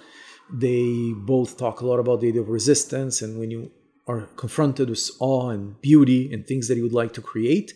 They 0.52 1.12
both 1.14 1.56
talk 1.56 1.80
a 1.80 1.86
lot 1.86 2.00
about 2.00 2.20
the 2.20 2.28
idea 2.28 2.42
of 2.42 2.48
resistance, 2.48 3.22
and 3.22 3.38
when 3.38 3.50
you 3.50 3.70
are 4.06 4.22
confronted 4.36 4.90
with 4.90 5.08
awe 5.20 5.48
and 5.50 5.80
beauty 5.80 6.32
and 6.32 6.46
things 6.46 6.68
that 6.68 6.76
you 6.76 6.82
would 6.82 6.92
like 6.92 7.14
to 7.14 7.22
create, 7.22 7.72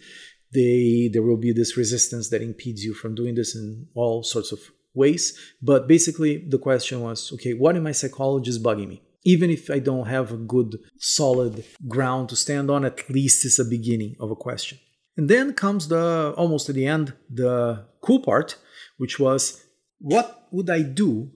they 0.53 1.09
there 1.13 1.23
will 1.23 1.37
be 1.37 1.53
this 1.53 1.77
resistance 1.77 2.29
that 2.31 2.43
impedes 2.43 2.85
you 2.85 2.95
from 2.95 3.15
doing 3.15 3.35
this 3.35 3.55
in 3.55 3.87
all 3.95 4.23
sorts 4.23 4.53
of 4.53 4.59
ways. 4.95 5.39
But 5.63 5.87
basically, 5.87 6.39
the 6.39 6.59
question 6.59 7.01
was, 7.01 7.33
okay, 7.35 7.55
what 7.55 7.77
in 7.77 7.83
my 7.83 7.93
psychology 7.93 8.51
is 8.51 8.59
bugging 8.59 8.89
me? 8.89 9.03
Even 9.25 9.51
if 9.51 9.71
I 9.71 9.79
don't 9.79 10.07
have 10.07 10.33
a 10.33 10.37
good, 10.37 10.79
solid 10.99 11.65
ground 11.87 12.29
to 12.31 12.37
stand 12.37 12.71
on, 12.71 12.85
at 12.85 13.09
least 13.11 13.45
it's 13.45 13.59
a 13.59 13.65
beginning 13.65 14.17
of 14.21 14.31
a 14.31 14.37
question. 14.37 14.79
And 15.17 15.29
then 15.29 15.53
comes 15.53 15.89
the 15.89 16.33
almost 16.37 16.69
at 16.69 16.77
the 16.77 16.87
end, 16.87 17.13
the 17.29 17.87
cool 18.03 18.21
part, 18.21 18.57
which 18.99 19.19
was 19.19 19.65
what 19.99 20.47
would 20.53 20.71
I 20.71 20.83
do 20.83 21.31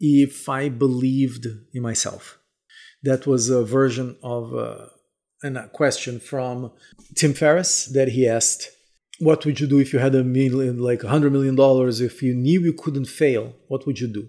if 0.00 0.48
I 0.48 0.68
believed 0.68 1.46
in 1.72 1.82
myself? 1.82 2.38
That 3.04 3.26
was 3.26 3.48
a 3.48 3.64
version 3.64 4.16
of 4.22 4.54
uh, 4.54 4.86
a 5.44 5.68
question 5.68 6.18
from 6.18 6.72
Tim 7.14 7.34
Ferriss 7.34 7.86
that 7.86 8.08
he 8.08 8.26
asked, 8.26 8.70
What 9.20 9.46
would 9.46 9.60
you 9.60 9.68
do 9.68 9.78
if 9.78 9.92
you 9.92 10.00
had 10.00 10.16
a 10.16 10.24
million, 10.24 10.78
like 10.78 11.04
a 11.04 11.08
hundred 11.08 11.32
million 11.32 11.54
dollars, 11.54 12.00
if 12.00 12.22
you 12.22 12.34
knew 12.34 12.60
you 12.60 12.72
couldn't 12.72 13.06
fail? 13.06 13.54
What 13.68 13.86
would 13.86 14.00
you 14.00 14.08
do? 14.08 14.28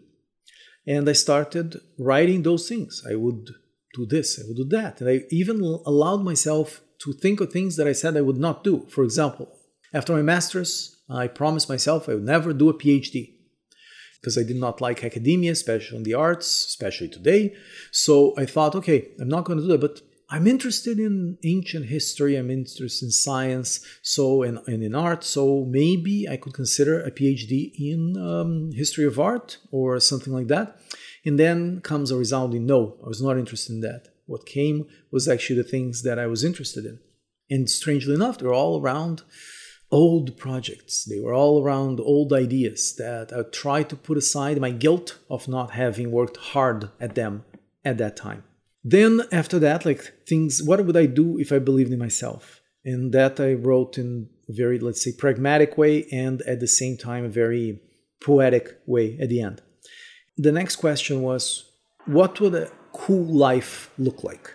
And 0.89 1.08
I 1.08 1.13
started 1.13 1.80
writing 1.99 2.41
those 2.41 2.67
things. 2.67 3.04
I 3.10 3.13
would 3.13 3.52
do 3.93 4.08
this, 4.08 4.39
I 4.39 4.47
would 4.47 4.58
do 4.58 4.67
that. 4.78 4.99
And 4.99 5.10
I 5.10 5.21
even 5.30 5.62
allowed 5.86 6.23
myself 6.23 6.82
to 7.04 7.13
think 7.13 7.39
of 7.39 7.52
things 7.52 7.75
that 7.75 7.88
I 7.88 7.93
said 7.93 8.17
I 8.17 8.21
would 8.21 8.38
not 8.38 8.63
do. 8.63 8.88
For 8.89 9.04
example, 9.04 9.47
after 9.93 10.13
my 10.13 10.23
master's, 10.23 10.97
I 11.08 11.28
promised 11.28 11.69
myself 11.69 12.10
I 12.10 12.15
would 12.15 12.25
never 12.25 12.54
do 12.54 12.69
a 12.69 12.73
PhD 12.73 13.36
because 14.19 14.36
I 14.38 14.43
did 14.43 14.58
not 14.58 14.82
like 14.82 15.04
academia, 15.04 15.52
especially 15.52 15.97
in 15.97 16.04
the 16.04 16.15
arts, 16.15 16.47
especially 16.65 17.10
today. 17.10 17.56
So 17.91 18.34
I 18.36 18.45
thought, 18.45 18.75
okay, 18.75 19.10
I'm 19.19 19.30
not 19.30 19.45
going 19.45 19.60
to 19.60 19.65
do 19.65 19.71
that, 19.71 19.82
but 19.82 20.02
I'm 20.32 20.46
interested 20.46 21.00
in 21.00 21.39
ancient 21.44 21.88
history, 21.88 22.36
I'm 22.36 22.52
interested 22.52 23.06
in 23.06 23.12
science, 23.12 23.84
so 24.04 24.44
and, 24.44 24.60
and 24.68 24.84
in 24.84 24.94
art, 24.94 25.24
so 25.24 25.65
maybe 25.68 26.30
I 26.30 26.38
could 26.38 26.54
consider 26.54 27.02
a 27.02 27.10
PhD 27.10 27.72
in 27.76 28.15
um, 28.15 28.72
history 28.74 29.06
of 29.06 29.20
art 29.20 29.58
or 29.72 30.00
something 30.00 30.32
like 30.32 30.48
that. 30.48 30.80
And 31.26 31.39
then 31.39 31.82
comes 31.82 32.12
a 32.12 32.15
resounding 32.15 32.68
no, 32.68 32.98
I 33.04 33.08
was 33.08 33.24
not 33.24 33.39
interested 33.39 33.74
in 33.74 33.82
that. 33.82 34.10
What 34.28 34.46
came 34.46 34.86
was 35.12 35.28
actually 35.28 35.56
the 35.62 35.68
things 35.68 36.04
that 36.04 36.20
I 36.20 36.28
was 36.28 36.44
interested 36.44 36.86
in. 36.86 37.00
And 37.50 37.68
strangely 37.68 38.13
enough, 38.13 38.38
they're 38.38 38.54
all 38.54 38.80
around 38.80 39.24
old 39.92 40.38
projects. 40.38 41.04
They 41.04 41.20
were 41.20 41.34
all 41.34 41.63
around 41.63 42.00
old 42.00 42.32
ideas 42.32 42.94
that 42.98 43.34
I 43.34 43.42
tried 43.52 43.89
to 43.89 43.96
put 43.96 44.18
aside 44.18 44.62
my 44.62 44.70
guilt 44.70 45.18
of 45.28 45.48
not 45.48 45.72
having 45.72 46.12
worked 46.12 46.38
hard 46.38 46.92
at 47.00 47.15
them 47.15 47.44
at 47.84 47.98
that 47.98 48.15
time. 48.15 48.44
Then 48.84 49.22
after 49.32 49.60
that, 49.60 49.86
like 49.86 50.26
things, 50.28 50.62
what 50.63 50.86
would 50.86 50.98
I 50.98 51.06
do 51.06 51.38
if 51.38 51.52
I 51.52 51.60
believed 51.60 51.92
in 51.92 52.00
myself? 52.00 52.62
And 52.86 53.12
that 53.13 53.39
I 53.39 53.54
wrote 53.54 53.98
in 53.98 54.30
a 54.48 54.54
very, 54.54 54.80
let's 54.80 55.04
say, 55.04 55.12
pragmatic 55.12 55.78
way 55.78 56.06
and 56.12 56.42
at 56.44 56.60
the 56.60 56.68
same 56.68 56.98
time 56.98 57.26
a 57.26 57.30
very 57.30 57.82
poetic 58.22 58.80
way 58.86 59.18
at 59.22 59.30
the 59.30 59.42
end. 59.42 59.62
The 60.38 60.52
next 60.52 60.78
question 60.78 61.22
was, 61.22 61.65
what 62.06 62.39
would 62.39 62.56
a 62.56 62.72
cool 62.94 63.26
life 63.26 63.92
look 63.98 64.24
like? 64.24 64.54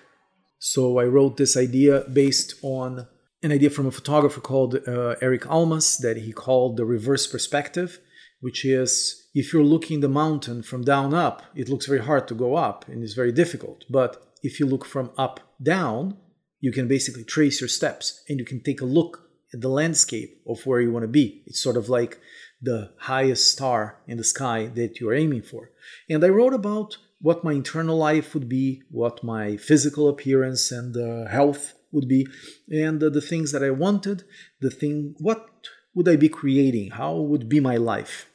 So 0.59 0.99
I 0.99 1.05
wrote 1.05 1.37
this 1.37 1.57
idea 1.57 2.05
based 2.11 2.55
on 2.63 3.07
an 3.43 3.53
idea 3.53 3.69
from 3.69 3.87
a 3.87 3.91
photographer 3.91 4.41
called 4.41 4.77
uh, 4.89 5.17
Eric 5.21 5.47
Almas 5.51 5.99
that 5.99 6.17
he 6.17 6.33
called 6.33 6.79
the 6.79 6.87
reverse 6.87 7.27
perspective, 7.27 8.01
which 8.41 8.65
is 8.65 9.24
if 9.35 9.53
you're 9.53 9.64
looking 9.64 10.01
the 10.01 10.09
mountain 10.09 10.62
from 10.62 10.85
down 10.85 11.12
up, 11.12 11.42
it 11.55 11.68
looks 11.68 11.87
very 11.87 12.01
hard 12.01 12.29
to 12.29 12.35
go 12.35 12.55
up 12.55 12.87
and 12.88 13.03
it's 13.03 13.14
very 13.14 13.33
difficult. 13.33 13.85
But 13.90 14.33
if 14.42 14.61
you 14.61 14.66
look 14.66 14.85
from 14.85 15.11
up 15.18 15.40
down, 15.61 16.16
you 16.61 16.70
can 16.70 16.87
basically 16.87 17.25
trace 17.25 17.61
your 17.61 17.68
steps 17.68 18.23
and 18.29 18.38
you 18.38 18.44
can 18.44 18.62
take 18.62 18.81
a 18.81 18.87
look 18.87 19.29
at 19.53 19.61
the 19.61 19.68
landscape 19.68 20.40
of 20.47 20.64
where 20.64 20.81
you 20.81 20.92
want 20.92 21.03
to 21.03 21.09
be. 21.09 21.42
It's 21.47 21.61
sort 21.61 21.77
of 21.77 21.88
like 21.88 22.20
the 22.62 22.92
highest 22.99 23.51
star 23.51 23.99
in 24.07 24.18
the 24.18 24.25
sky 24.25 24.66
that 24.75 25.01
you're 25.01 25.14
aiming 25.14 25.42
for. 25.42 25.70
And 26.09 26.25
I 26.25 26.29
wrote 26.29 26.55
about 26.55 26.97
what 27.20 27.44
my 27.44 27.53
internal 27.53 27.97
life 27.97 28.35
would 28.35 28.49
be, 28.49 28.83
what 28.90 29.25
my 29.25 29.57
physical 29.57 30.09
appearance 30.09 30.70
and 30.70 30.97
uh, 30.97 31.29
health 31.29 31.75
would 31.90 32.09
be, 32.09 32.27
and 32.68 33.03
uh, 33.03 33.09
the 33.09 33.20
things 33.20 33.53
that 33.53 33.62
I 33.62 33.70
wanted, 33.70 34.25
the 34.61 34.70
thing, 34.70 35.14
what 35.18 35.49
would 35.94 36.09
I 36.09 36.16
be 36.16 36.29
creating? 36.29 36.90
How 36.92 37.16
would 37.16 37.49
be 37.49 37.61
my 37.61 37.77
life? 37.77 38.27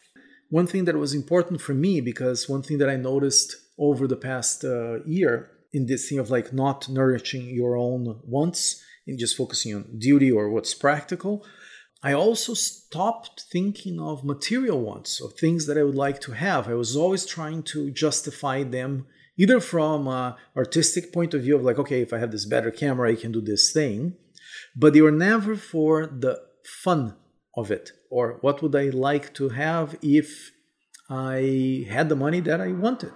One 0.50 0.68
thing 0.68 0.86
that 0.86 0.96
was 0.96 1.14
important 1.14 1.62
for 1.62 1.74
me, 1.74 2.02
because 2.02 2.50
one 2.50 2.64
thing 2.64 2.80
that 2.80 2.90
I 2.90 2.96
noticed 2.96 3.56
over 3.78 4.08
the 4.08 4.18
past 4.18 4.66
uh, 4.66 5.04
year 5.04 5.52
in 5.72 5.86
this 5.86 6.10
thing 6.10 6.18
of 6.18 6.32
like 6.32 6.52
not 6.52 6.90
nourishing 6.90 7.50
your 7.50 7.78
own 7.78 8.20
wants 8.24 8.84
and 9.06 9.20
just 9.20 9.38
focusing 9.38 9.76
on 9.76 10.00
duty 10.00 10.32
or 10.32 10.50
what's 10.50 10.74
practical, 10.74 11.46
I 12.02 12.14
also 12.14 12.54
stopped 12.54 13.44
thinking 13.52 14.00
of 14.00 14.24
material 14.24 14.82
wants, 14.82 15.22
of 15.22 15.34
things 15.34 15.68
that 15.68 15.78
I 15.78 15.84
would 15.84 15.96
like 15.96 16.20
to 16.22 16.32
have. 16.32 16.68
I 16.68 16.74
was 16.74 16.96
always 16.96 17.26
trying 17.26 17.62
to 17.64 17.92
justify 17.92 18.64
them 18.64 19.06
either 19.38 19.60
from 19.60 20.08
an 20.08 20.34
artistic 20.58 21.14
point 21.14 21.34
of 21.34 21.44
view 21.44 21.56
of 21.56 21.64
like, 21.64 21.78
okay, 21.78 22.02
if 22.02 22.12
I 22.12 22.18
have 22.18 22.32
this 22.32 22.46
better 22.46 22.72
camera, 22.72 23.12
I 23.12 23.16
can 23.16 23.32
do 23.32 23.42
this 23.42 23.72
thing, 23.72 24.16
but 24.76 24.94
they 24.94 25.02
were 25.02 25.12
never 25.12 25.56
for 25.56 26.08
the 26.08 26.42
fun 26.66 27.16
of 27.60 27.72
it 27.78 27.92
or 28.10 28.38
what 28.42 28.62
would 28.62 28.76
I 28.76 28.88
like 29.10 29.34
to 29.36 29.50
have 29.50 29.96
if 30.02 30.52
I 31.10 31.88
had 31.90 32.08
the 32.08 32.16
money 32.16 32.40
that 32.42 32.62
I 32.62 32.72
wanted. 32.72 33.14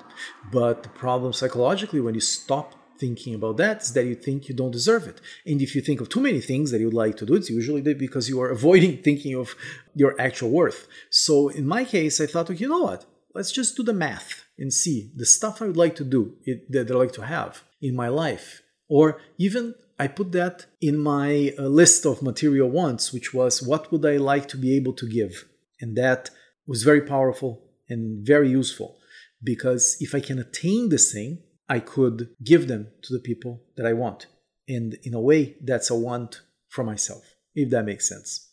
But 0.51 0.83
the 0.83 0.89
problem 0.89 1.31
psychologically, 1.33 2.01
when 2.01 2.15
you 2.15 2.21
stop 2.21 2.73
thinking 2.99 3.35
about 3.35 3.57
that, 3.57 3.83
is 3.83 3.93
that 3.93 4.05
you 4.05 4.15
think 4.15 4.49
you 4.49 4.55
don't 4.55 4.71
deserve 4.71 5.07
it. 5.07 5.21
And 5.45 5.61
if 5.61 5.75
you 5.75 5.81
think 5.81 6.01
of 6.01 6.09
too 6.09 6.21
many 6.21 6.41
things 6.41 6.71
that 6.71 6.81
you'd 6.81 6.93
like 6.93 7.17
to 7.17 7.25
do, 7.25 7.35
it's 7.35 7.49
usually 7.49 7.81
because 7.81 8.29
you 8.29 8.41
are 8.41 8.49
avoiding 8.59 8.97
thinking 8.97 9.35
of 9.35 9.55
your 9.93 10.19
actual 10.19 10.49
worth. 10.49 10.87
So 11.09 11.49
in 11.49 11.67
my 11.67 11.83
case, 11.85 12.19
I 12.19 12.25
thought, 12.25 12.59
you 12.59 12.67
know 12.67 12.83
what? 12.89 13.05
Let's 13.35 13.51
just 13.51 13.75
do 13.77 13.83
the 13.83 13.93
math 13.93 14.45
and 14.57 14.71
see 14.71 15.11
the 15.15 15.25
stuff 15.25 15.61
I 15.61 15.65
would 15.65 15.77
like 15.77 15.95
to 15.97 16.03
do, 16.03 16.35
that 16.69 16.87
i'd 16.89 16.95
like 16.95 17.13
to 17.13 17.25
have 17.25 17.63
in 17.81 17.95
my 17.95 18.07
life. 18.07 18.61
Or 18.87 19.19
even 19.37 19.75
I 19.99 20.07
put 20.07 20.31
that 20.31 20.65
in 20.81 20.97
my 20.97 21.53
uh, 21.57 21.63
list 21.63 22.05
of 22.05 22.21
material 22.21 22.69
wants, 22.69 23.13
which 23.13 23.33
was 23.33 23.61
what 23.61 23.91
would 23.91 24.05
I 24.05 24.17
like 24.17 24.47
to 24.49 24.57
be 24.57 24.75
able 24.75 24.93
to 24.93 25.07
give? 25.07 25.45
And 25.79 25.95
that 25.97 26.29
was 26.65 26.83
very 26.83 27.01
powerful 27.01 27.61
and 27.89 28.25
very 28.25 28.49
useful 28.49 28.97
because 29.43 29.97
if 29.99 30.15
I 30.15 30.19
can 30.19 30.39
attain 30.39 30.89
this 30.89 31.11
thing, 31.11 31.43
I 31.69 31.79
could 31.79 32.29
give 32.43 32.67
them 32.67 32.87
to 33.03 33.13
the 33.13 33.19
people 33.19 33.63
that 33.77 33.85
I 33.85 33.93
want. 33.93 34.27
And 34.67 34.95
in 35.03 35.13
a 35.13 35.21
way, 35.21 35.55
that's 35.61 35.89
a 35.89 35.95
want 35.95 36.41
for 36.69 36.83
myself, 36.83 37.35
if 37.53 37.69
that 37.69 37.85
makes 37.85 38.07
sense. 38.07 38.49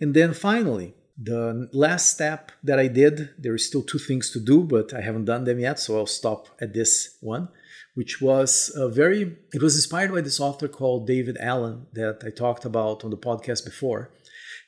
And 0.00 0.14
then 0.14 0.32
finally, 0.32 0.94
the 1.20 1.68
last 1.72 2.12
step 2.12 2.52
that 2.62 2.78
I 2.78 2.88
did, 2.88 3.30
there 3.38 3.54
is 3.54 3.66
still 3.66 3.82
two 3.82 3.98
things 3.98 4.30
to 4.32 4.40
do, 4.40 4.62
but 4.62 4.92
I 4.94 5.00
haven't 5.00 5.24
done 5.24 5.44
them 5.44 5.58
yet, 5.58 5.78
so 5.78 5.96
I'll 5.96 6.06
stop 6.06 6.48
at 6.60 6.74
this 6.74 7.16
one 7.20 7.48
which 7.96 8.20
was 8.20 8.70
a 8.76 8.88
very 8.88 9.22
it 9.52 9.62
was 9.62 9.74
inspired 9.74 10.12
by 10.12 10.20
this 10.20 10.38
author 10.38 10.68
called 10.68 11.06
david 11.06 11.36
allen 11.40 11.86
that 11.92 12.22
i 12.24 12.30
talked 12.30 12.64
about 12.64 13.04
on 13.04 13.10
the 13.10 13.24
podcast 13.28 13.64
before. 13.64 14.10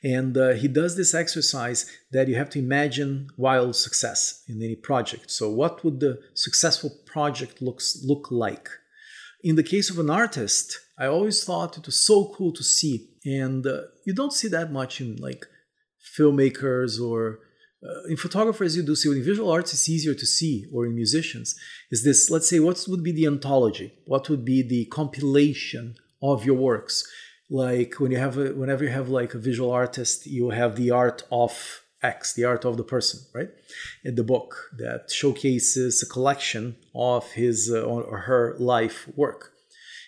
And 0.01 0.37
uh, 0.37 0.53
he 0.61 0.69
does 0.69 0.95
this 0.95 1.13
exercise 1.13 1.85
that 2.13 2.29
you 2.29 2.35
have 2.35 2.49
to 2.51 2.59
imagine 2.59 3.27
wild 3.35 3.75
success 3.75 4.43
in 4.47 4.63
any 4.63 4.77
project. 4.77 5.29
So 5.29 5.49
what 5.49 5.83
would 5.83 5.99
the 5.99 6.21
successful 6.35 6.91
project 7.05 7.61
looks 7.61 8.01
look 8.05 8.31
like? 8.31 8.69
In 9.43 9.57
the 9.57 9.69
case 9.73 9.89
of 9.89 9.99
an 9.99 10.09
artist 10.09 10.79
i 10.99 11.05
always 11.05 11.43
thought 11.43 11.77
it 11.77 11.85
was 11.85 11.95
so 11.95 12.33
cool 12.35 12.51
to 12.53 12.63
see. 12.63 13.07
And 13.25 13.65
uh, 13.65 13.83
you 14.05 14.13
don't 14.13 14.33
see 14.33 14.49
that 14.49 14.71
much 14.71 14.99
in 14.99 15.15
like 15.15 15.45
filmmakers 16.17 16.99
or 17.01 17.39
uh, 17.81 18.03
in 18.09 18.17
photographers 18.17 18.75
you 18.75 18.83
do 18.83 18.95
see 18.95 19.09
in 19.09 19.23
visual 19.23 19.49
arts 19.49 19.73
it's 19.73 19.87
easier 19.87 20.13
to 20.13 20.25
see 20.25 20.65
or 20.73 20.85
in 20.85 20.93
musicians 20.93 21.55
is 21.91 22.03
this 22.03 22.29
let's 22.29 22.49
say 22.49 22.59
what 22.59 22.83
would 22.87 23.03
be 23.03 23.13
the 23.13 23.25
anthology? 23.25 23.93
What 24.05 24.29
would 24.29 24.43
be 24.43 24.61
the 24.61 24.85
compilation 24.85 25.95
of 26.21 26.45
your 26.45 26.57
works? 26.57 27.09
Like 27.49 27.95
when 27.99 28.11
you 28.11 28.17
have 28.17 28.37
a, 28.37 28.53
whenever 28.53 28.83
you 28.83 28.89
have 28.89 29.07
like 29.07 29.33
a 29.33 29.37
visual 29.37 29.71
artist 29.71 30.27
you 30.27 30.49
have 30.49 30.75
the 30.75 30.91
art 30.91 31.23
of 31.31 31.81
x 32.01 32.33
the 32.33 32.43
art 32.43 32.65
of 32.65 32.75
the 32.75 32.83
person 32.83 33.21
right? 33.33 33.49
In 34.03 34.15
the 34.15 34.25
book 34.25 34.71
that 34.77 35.09
showcases 35.09 36.03
a 36.03 36.05
collection 36.05 36.75
of 36.93 37.31
his 37.31 37.71
uh, 37.73 37.81
or 37.81 38.19
her 38.19 38.55
life 38.59 39.07
work. 39.15 39.53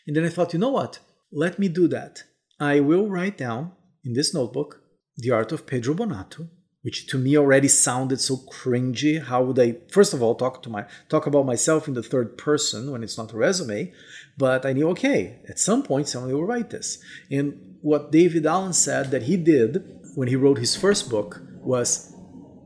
And 0.05 0.15
then 0.15 0.25
i 0.25 0.29
thought 0.29 0.51
you 0.51 0.59
know 0.59 0.69
what? 0.69 0.99
Let 1.31 1.57
me 1.57 1.69
do 1.69 1.87
that. 1.87 2.23
I 2.59 2.81
will 2.81 3.07
write 3.07 3.37
down 3.37 3.71
in 4.03 4.11
this 4.11 4.33
notebook 4.33 4.81
the 5.15 5.31
art 5.31 5.53
of 5.53 5.65
pedro 5.65 5.93
bonato 5.93 6.49
which 6.81 7.07
to 7.07 7.17
me 7.17 7.37
already 7.37 7.67
sounded 7.67 8.19
so 8.19 8.37
cringy. 8.51 9.21
How 9.21 9.43
would 9.43 9.59
I 9.59 9.77
first 9.91 10.13
of 10.13 10.21
all 10.21 10.35
talk 10.35 10.63
to 10.63 10.69
my 10.69 10.85
talk 11.09 11.27
about 11.27 11.45
myself 11.45 11.87
in 11.87 11.93
the 11.93 12.03
third 12.03 12.37
person 12.37 12.91
when 12.91 13.03
it's 13.03 13.17
not 13.17 13.33
a 13.33 13.37
resume? 13.37 13.91
But 14.37 14.65
I 14.65 14.73
knew 14.73 14.89
okay, 14.89 15.39
at 15.47 15.59
some 15.59 15.83
point 15.83 16.07
somebody 16.07 16.33
will 16.33 16.45
write 16.45 16.69
this. 16.69 16.97
And 17.29 17.77
what 17.81 18.11
David 18.11 18.45
Allen 18.45 18.73
said 18.73 19.11
that 19.11 19.23
he 19.23 19.37
did 19.37 19.99
when 20.15 20.27
he 20.27 20.35
wrote 20.35 20.57
his 20.57 20.75
first 20.75 21.09
book 21.09 21.41
was 21.61 22.13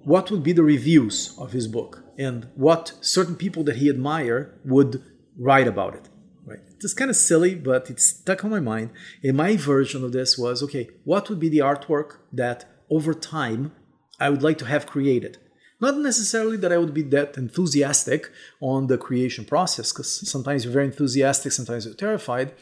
what 0.04 0.32
would 0.32 0.44
be 0.44 0.54
the 0.54 0.64
reviews 0.64 1.36
of 1.38 1.52
his 1.52 1.68
book 1.68 2.04
and 2.18 2.48
what 2.56 2.94
certain 3.02 3.36
people 3.36 3.64
that 3.64 3.78
he 3.78 3.90
admired 3.90 4.60
would 4.64 5.04
write 5.38 5.68
about 5.68 5.96
it. 5.96 6.10
Right. 6.46 6.60
It's 6.80 6.94
kind 6.94 7.10
of 7.10 7.18
silly, 7.18 7.56
but 7.56 7.90
it 7.90 8.00
stuck 8.00 8.46
on 8.46 8.52
my 8.52 8.60
mind. 8.60 8.92
And 9.24 9.36
my 9.36 9.58
version 9.58 10.04
of 10.04 10.12
this 10.12 10.38
was 10.38 10.62
okay, 10.64 10.90
what 11.04 11.28
would 11.30 11.40
be 11.40 11.50
the 11.50 11.60
artwork 11.60 12.18
that 12.32 12.66
over 12.90 13.14
time 13.14 13.72
I 14.20 14.30
would 14.30 14.44
like 14.44 14.58
to 14.60 14.66
have 14.66 14.86
created. 14.86 15.38
Not 15.82 15.98
necessarily 15.98 16.58
that 16.58 16.72
I 16.72 16.78
would 16.78 16.94
be 16.94 17.02
that 17.04 17.38
enthusiastic 17.38 18.32
on 18.62 18.88
the 18.88 18.98
creation 18.98 19.46
process, 19.46 19.92
because 19.92 20.30
sometimes 20.30 20.64
you're 20.64 20.74
very 20.74 20.86
enthusiastic, 20.86 21.52
sometimes 21.52 21.86
you're 21.86 21.94
terrified. 21.94 22.54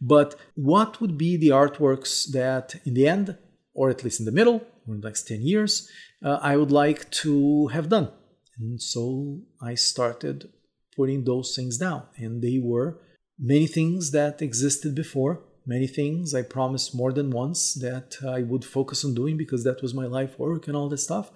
But 0.00 0.36
what 0.54 1.00
would 1.00 1.18
be 1.18 1.36
the 1.36 1.48
artworks 1.48 2.30
that, 2.32 2.76
in 2.84 2.94
the 2.94 3.06
end, 3.06 3.36
or 3.74 3.90
at 3.90 4.02
least 4.02 4.20
in 4.20 4.26
the 4.26 4.32
middle, 4.32 4.62
or 4.86 4.94
in 4.94 5.00
the 5.00 5.08
next 5.08 5.28
10 5.28 5.42
years, 5.42 5.90
uh, 6.24 6.38
I 6.40 6.56
would 6.56 6.72
like 6.72 7.10
to 7.22 7.68
have 7.68 7.88
done? 7.88 8.10
And 8.58 8.80
so 8.80 9.40
I 9.60 9.74
started 9.74 10.50
putting 10.96 11.24
those 11.24 11.54
things 11.54 11.78
down. 11.78 12.04
And 12.16 12.42
they 12.42 12.58
were 12.62 12.98
many 13.38 13.66
things 13.66 14.10
that 14.12 14.42
existed 14.42 14.94
before, 14.94 15.42
many 15.68 15.86
things. 15.86 16.34
I 16.34 16.42
promised 16.42 16.94
more 16.94 17.12
than 17.12 17.30
once 17.30 17.74
that 17.74 18.16
I 18.26 18.42
would 18.42 18.64
focus 18.64 19.04
on 19.04 19.14
doing 19.14 19.36
because 19.36 19.62
that 19.64 19.82
was 19.82 19.94
my 19.94 20.06
life 20.06 20.38
work 20.38 20.66
and 20.66 20.76
all 20.76 20.88
that 20.88 20.98
stuff. 20.98 21.30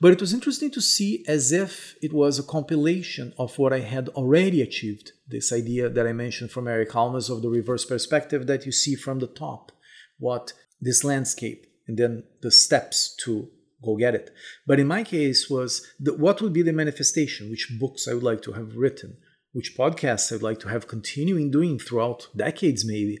But 0.00 0.12
it 0.12 0.20
was 0.20 0.34
interesting 0.34 0.70
to 0.72 0.82
see 0.82 1.24
as 1.26 1.52
if 1.52 1.94
it 2.02 2.12
was 2.12 2.38
a 2.38 2.42
compilation 2.42 3.32
of 3.38 3.58
what 3.58 3.72
I 3.72 3.80
had 3.80 4.08
already 4.10 4.60
achieved. 4.60 5.12
This 5.26 5.52
idea 5.52 5.88
that 5.88 6.06
I 6.06 6.12
mentioned 6.12 6.50
from 6.50 6.68
Eric 6.68 6.94
Almas 6.94 7.30
of 7.30 7.40
the 7.40 7.48
reverse 7.48 7.84
perspective 7.84 8.46
that 8.46 8.66
you 8.66 8.72
see 8.72 8.96
from 8.96 9.20
the 9.20 9.26
top, 9.26 9.72
what 10.18 10.52
this 10.80 11.04
landscape, 11.04 11.66
and 11.86 11.96
then 11.96 12.24
the 12.42 12.50
steps 12.50 13.14
to 13.24 13.48
go 13.82 13.96
get 13.96 14.14
it. 14.14 14.34
But 14.66 14.80
in 14.80 14.86
my 14.86 15.04
case 15.04 15.48
was 15.48 15.86
the, 16.00 16.12
what 16.12 16.42
would 16.42 16.52
be 16.52 16.62
the 16.62 16.72
manifestation, 16.72 17.48
which 17.48 17.78
books 17.78 18.08
I 18.08 18.14
would 18.14 18.22
like 18.22 18.42
to 18.42 18.52
have 18.52 18.76
written, 18.76 19.16
which 19.56 19.74
podcasts 19.74 20.30
I'd 20.30 20.42
like 20.42 20.60
to 20.60 20.68
have 20.68 20.86
continuing 20.86 21.50
doing 21.50 21.78
throughout 21.78 22.28
decades, 22.36 22.84
maybe, 22.84 23.20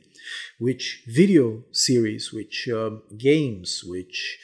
which 0.58 1.02
video 1.08 1.62
series, 1.72 2.30
which 2.30 2.68
uh, 2.68 2.90
games, 3.16 3.82
which 3.82 4.38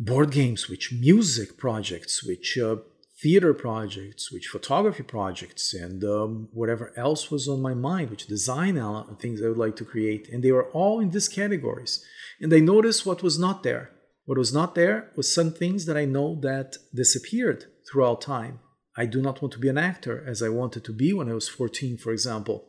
board 0.00 0.32
games, 0.32 0.68
which 0.68 0.92
music 0.92 1.56
projects, 1.56 2.24
which 2.24 2.58
uh, 2.58 2.78
theater 3.22 3.54
projects, 3.54 4.32
which 4.32 4.48
photography 4.48 5.04
projects, 5.04 5.72
and 5.72 6.02
um, 6.02 6.48
whatever 6.52 6.92
else 6.96 7.30
was 7.30 7.46
on 7.46 7.62
my 7.62 7.74
mind, 7.74 8.10
which 8.10 8.26
design 8.26 8.74
things 9.20 9.40
I 9.40 9.46
would 9.46 9.56
like 9.56 9.76
to 9.76 9.84
create. 9.84 10.28
And 10.28 10.42
they 10.42 10.50
were 10.50 10.68
all 10.72 10.98
in 10.98 11.10
these 11.10 11.28
categories. 11.28 12.04
And 12.40 12.52
I 12.52 12.58
noticed 12.58 13.06
what 13.06 13.22
was 13.22 13.38
not 13.38 13.62
there. 13.62 13.92
What 14.24 14.36
was 14.36 14.52
not 14.52 14.74
there 14.74 15.12
was 15.14 15.32
some 15.32 15.52
things 15.52 15.86
that 15.86 15.96
I 15.96 16.06
know 16.06 16.40
that 16.42 16.76
disappeared 16.92 17.66
throughout 17.88 18.20
time 18.20 18.58
I 18.98 19.06
do 19.06 19.22
not 19.22 19.40
want 19.40 19.52
to 19.52 19.60
be 19.60 19.68
an 19.68 19.78
actor 19.78 20.24
as 20.26 20.42
I 20.42 20.48
wanted 20.48 20.82
to 20.84 20.92
be 20.92 21.12
when 21.12 21.30
I 21.30 21.34
was 21.34 21.48
14, 21.48 21.98
for 21.98 22.10
example. 22.10 22.66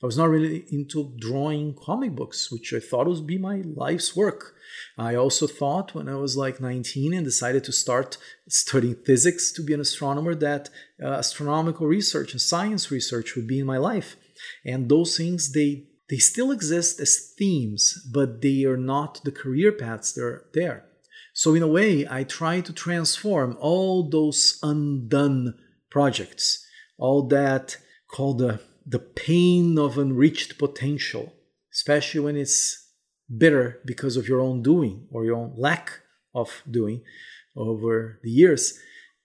I 0.00 0.06
was 0.06 0.16
not 0.16 0.30
really 0.30 0.64
into 0.70 1.12
drawing 1.18 1.74
comic 1.74 2.14
books, 2.14 2.52
which 2.52 2.72
I 2.72 2.78
thought 2.78 3.08
would 3.08 3.26
be 3.26 3.36
my 3.36 3.62
life's 3.64 4.14
work. 4.14 4.54
I 4.96 5.16
also 5.16 5.48
thought 5.48 5.92
when 5.92 6.08
I 6.08 6.14
was 6.14 6.36
like 6.36 6.60
19 6.60 7.12
and 7.12 7.24
decided 7.24 7.64
to 7.64 7.72
start 7.72 8.16
studying 8.48 8.94
physics 8.94 9.50
to 9.52 9.62
be 9.62 9.74
an 9.74 9.80
astronomer 9.80 10.36
that 10.36 10.70
uh, 11.02 11.06
astronomical 11.06 11.88
research 11.88 12.30
and 12.30 12.40
science 12.40 12.92
research 12.92 13.34
would 13.34 13.48
be 13.48 13.58
in 13.58 13.66
my 13.66 13.78
life. 13.78 14.16
And 14.64 14.88
those 14.88 15.16
things, 15.16 15.52
they 15.52 15.88
they 16.08 16.18
still 16.18 16.50
exist 16.50 17.00
as 17.00 17.32
themes, 17.38 18.06
but 18.12 18.42
they 18.42 18.64
are 18.64 18.76
not 18.76 19.20
the 19.24 19.32
career 19.32 19.72
paths 19.72 20.12
that 20.12 20.22
are 20.22 20.44
there. 20.52 20.84
So 21.32 21.54
in 21.54 21.62
a 21.62 21.66
way, 21.78 22.06
I 22.08 22.24
try 22.24 22.60
to 22.60 22.72
transform 22.72 23.56
all 23.58 24.08
those 24.08 24.58
undone 24.62 25.54
projects, 25.92 26.44
all 26.98 27.22
that 27.28 27.76
called 28.10 28.38
the, 28.38 28.60
the 28.86 28.98
pain 28.98 29.78
of 29.78 29.98
unreached 29.98 30.58
potential, 30.58 31.32
especially 31.72 32.20
when 32.20 32.36
it's 32.36 32.58
bitter 33.42 33.80
because 33.84 34.16
of 34.16 34.28
your 34.28 34.40
own 34.40 34.62
doing 34.62 35.06
or 35.12 35.24
your 35.24 35.36
own 35.36 35.52
lack 35.56 36.00
of 36.34 36.62
doing 36.70 37.02
over 37.56 38.18
the 38.22 38.30
years. 38.30 38.78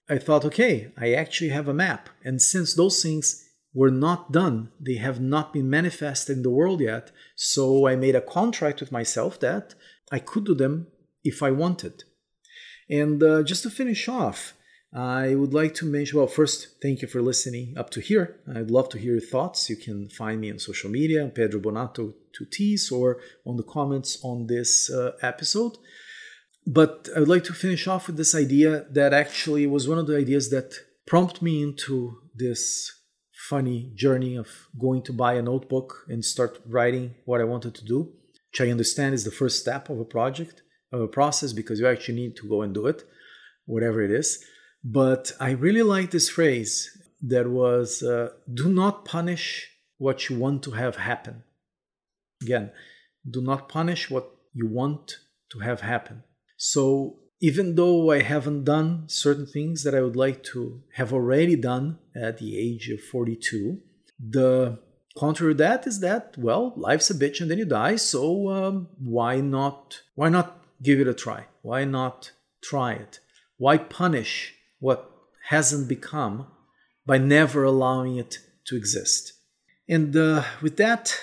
I 0.09 0.17
thought, 0.17 0.45
okay, 0.45 0.91
I 0.97 1.13
actually 1.13 1.49
have 1.49 1.67
a 1.67 1.73
map. 1.73 2.09
And 2.23 2.41
since 2.41 2.73
those 2.73 3.01
things 3.01 3.47
were 3.77 3.91
not 3.91 4.31
done. 4.31 4.71
They 4.79 4.95
have 4.95 5.21
not 5.21 5.53
been 5.53 5.69
manifested 5.69 6.37
in 6.37 6.43
the 6.43 6.49
world 6.49 6.81
yet. 6.81 7.11
So 7.35 7.87
I 7.87 7.95
made 7.95 8.15
a 8.15 8.21
contract 8.21 8.79
with 8.79 8.91
myself 8.91 9.39
that 9.41 9.75
I 10.11 10.17
could 10.17 10.45
do 10.45 10.55
them 10.55 10.87
if 11.23 11.43
I 11.43 11.51
wanted. 11.51 12.03
And 12.89 13.21
uh, 13.21 13.43
just 13.43 13.61
to 13.63 13.69
finish 13.69 14.07
off, 14.09 14.53
I 14.93 15.35
would 15.35 15.53
like 15.53 15.73
to 15.75 15.85
mention 15.85 16.17
well, 16.17 16.27
first, 16.27 16.81
thank 16.81 17.01
you 17.01 17.07
for 17.07 17.21
listening 17.21 17.77
up 17.77 17.89
to 17.91 17.99
here. 17.99 18.39
I'd 18.55 18.71
love 18.71 18.89
to 18.89 18.97
hear 18.97 19.13
your 19.13 19.21
thoughts. 19.21 19.69
You 19.69 19.75
can 19.75 20.09
find 20.09 20.39
me 20.39 20.49
on 20.51 20.59
social 20.59 20.89
media, 20.89 21.27
Pedro 21.27 21.59
Bonato, 21.59 22.13
two 22.33 22.45
T's, 22.49 22.89
or 22.89 23.19
on 23.45 23.57
the 23.57 23.63
comments 23.63 24.17
on 24.23 24.47
this 24.47 24.89
uh, 24.89 25.11
episode. 25.21 25.77
But 26.65 27.09
I 27.15 27.19
would 27.19 27.27
like 27.27 27.43
to 27.45 27.53
finish 27.53 27.87
off 27.87 28.07
with 28.07 28.17
this 28.17 28.33
idea 28.33 28.85
that 28.91 29.13
actually 29.13 29.67
was 29.67 29.87
one 29.87 29.99
of 29.99 30.07
the 30.07 30.17
ideas 30.17 30.49
that 30.51 30.73
prompted 31.05 31.41
me 31.41 31.61
into 31.61 32.19
this 32.35 32.91
funny 33.49 33.91
journey 33.95 34.35
of 34.35 34.67
going 34.79 35.01
to 35.03 35.13
buy 35.13 35.33
a 35.33 35.41
notebook 35.41 36.05
and 36.07 36.23
start 36.23 36.59
writing 36.65 37.15
what 37.25 37.39
I 37.39 37.45
wanted 37.45 37.75
to 37.75 37.85
do, 37.85 38.13
which 38.51 38.61
I 38.61 38.71
understand 38.71 39.15
is 39.15 39.23
the 39.23 39.31
first 39.31 39.59
step 39.59 39.89
of 39.89 39.99
a 39.99 40.05
project, 40.05 40.63
of 40.91 41.01
a 41.01 41.07
process, 41.07 41.53
because 41.53 41.79
you 41.79 41.87
actually 41.87 42.15
need 42.15 42.35
to 42.37 42.49
go 42.49 42.61
and 42.61 42.73
do 42.73 42.87
it, 42.87 43.03
whatever 43.65 44.01
it 44.01 44.11
is. 44.11 44.43
But 44.89 45.33
I 45.37 45.51
really 45.51 45.83
like 45.83 46.11
this 46.11 46.29
phrase 46.29 46.97
that 47.21 47.49
was 47.49 48.01
uh, 48.01 48.29
do 48.53 48.69
not 48.69 49.03
punish 49.03 49.69
what 49.97 50.29
you 50.29 50.39
want 50.39 50.63
to 50.63 50.71
have 50.71 50.95
happen. 50.95 51.43
Again, 52.41 52.71
do 53.29 53.41
not 53.41 53.67
punish 53.67 54.09
what 54.09 54.31
you 54.53 54.65
want 54.65 55.17
to 55.51 55.59
have 55.59 55.81
happen. 55.81 56.23
So 56.55 57.17
even 57.41 57.75
though 57.75 58.11
I 58.11 58.21
haven't 58.21 58.63
done 58.63 59.09
certain 59.09 59.45
things 59.45 59.83
that 59.83 59.93
I 59.93 60.01
would 60.01 60.15
like 60.15 60.41
to 60.53 60.81
have 60.93 61.11
already 61.11 61.57
done 61.57 61.99
at 62.15 62.37
the 62.37 62.57
age 62.57 62.87
of 62.89 63.03
42, 63.03 63.81
the 64.17 64.79
contrary 65.17 65.53
to 65.53 65.57
that 65.57 65.85
is 65.85 65.99
that 65.99 66.37
well, 66.37 66.71
life's 66.77 67.09
a 67.09 67.13
bitch 67.13 67.41
and 67.41 67.51
then 67.51 67.57
you 67.57 67.65
die. 67.65 67.97
So 67.97 68.49
um, 68.49 68.87
why 68.99 69.41
not? 69.41 70.01
Why 70.15 70.29
not 70.29 70.63
give 70.81 71.01
it 71.01 71.09
a 71.09 71.13
try? 71.13 71.47
Why 71.61 71.83
not 71.83 72.31
try 72.63 72.93
it? 72.93 73.19
Why 73.57 73.77
punish 73.77 74.53
what 74.79 75.09
hasn't 75.49 75.87
become 75.87 76.47
by 77.05 77.17
never 77.17 77.63
allowing 77.63 78.17
it 78.17 78.39
to 78.65 78.75
exist? 78.75 79.33
And 79.87 80.15
uh, 80.15 80.43
with 80.61 80.77
that, 80.77 81.17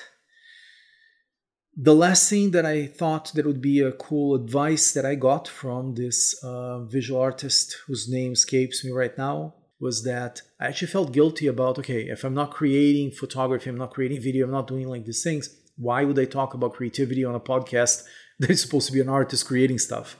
the 1.76 1.94
last 1.94 2.30
thing 2.30 2.52
that 2.52 2.64
I 2.64 2.86
thought 2.86 3.32
that 3.34 3.44
would 3.44 3.60
be 3.60 3.80
a 3.80 3.92
cool 3.92 4.34
advice 4.34 4.92
that 4.92 5.04
I 5.04 5.16
got 5.16 5.48
from 5.48 5.94
this 5.94 6.34
uh, 6.42 6.84
visual 6.84 7.20
artist 7.20 7.76
whose 7.86 8.08
name 8.08 8.32
escapes 8.32 8.84
me 8.84 8.92
right 8.92 9.16
now 9.18 9.54
was 9.80 10.04
that 10.04 10.40
I 10.60 10.66
actually 10.66 10.88
felt 10.88 11.12
guilty 11.12 11.46
about 11.48 11.78
okay, 11.80 12.02
if 12.08 12.24
I'm 12.24 12.34
not 12.34 12.52
creating 12.52 13.10
photography, 13.10 13.68
I'm 13.68 13.76
not 13.76 13.92
creating 13.92 14.22
video, 14.22 14.46
I'm 14.46 14.52
not 14.52 14.68
doing 14.68 14.88
like 14.88 15.04
these 15.04 15.22
things, 15.22 15.50
why 15.76 16.04
would 16.04 16.18
I 16.18 16.26
talk 16.26 16.54
about 16.54 16.74
creativity 16.74 17.24
on 17.24 17.34
a 17.34 17.40
podcast 17.40 18.04
that 18.38 18.50
is 18.50 18.62
supposed 18.62 18.86
to 18.86 18.92
be 18.92 19.00
an 19.00 19.08
artist 19.08 19.46
creating 19.46 19.78
stuff? 19.78 20.16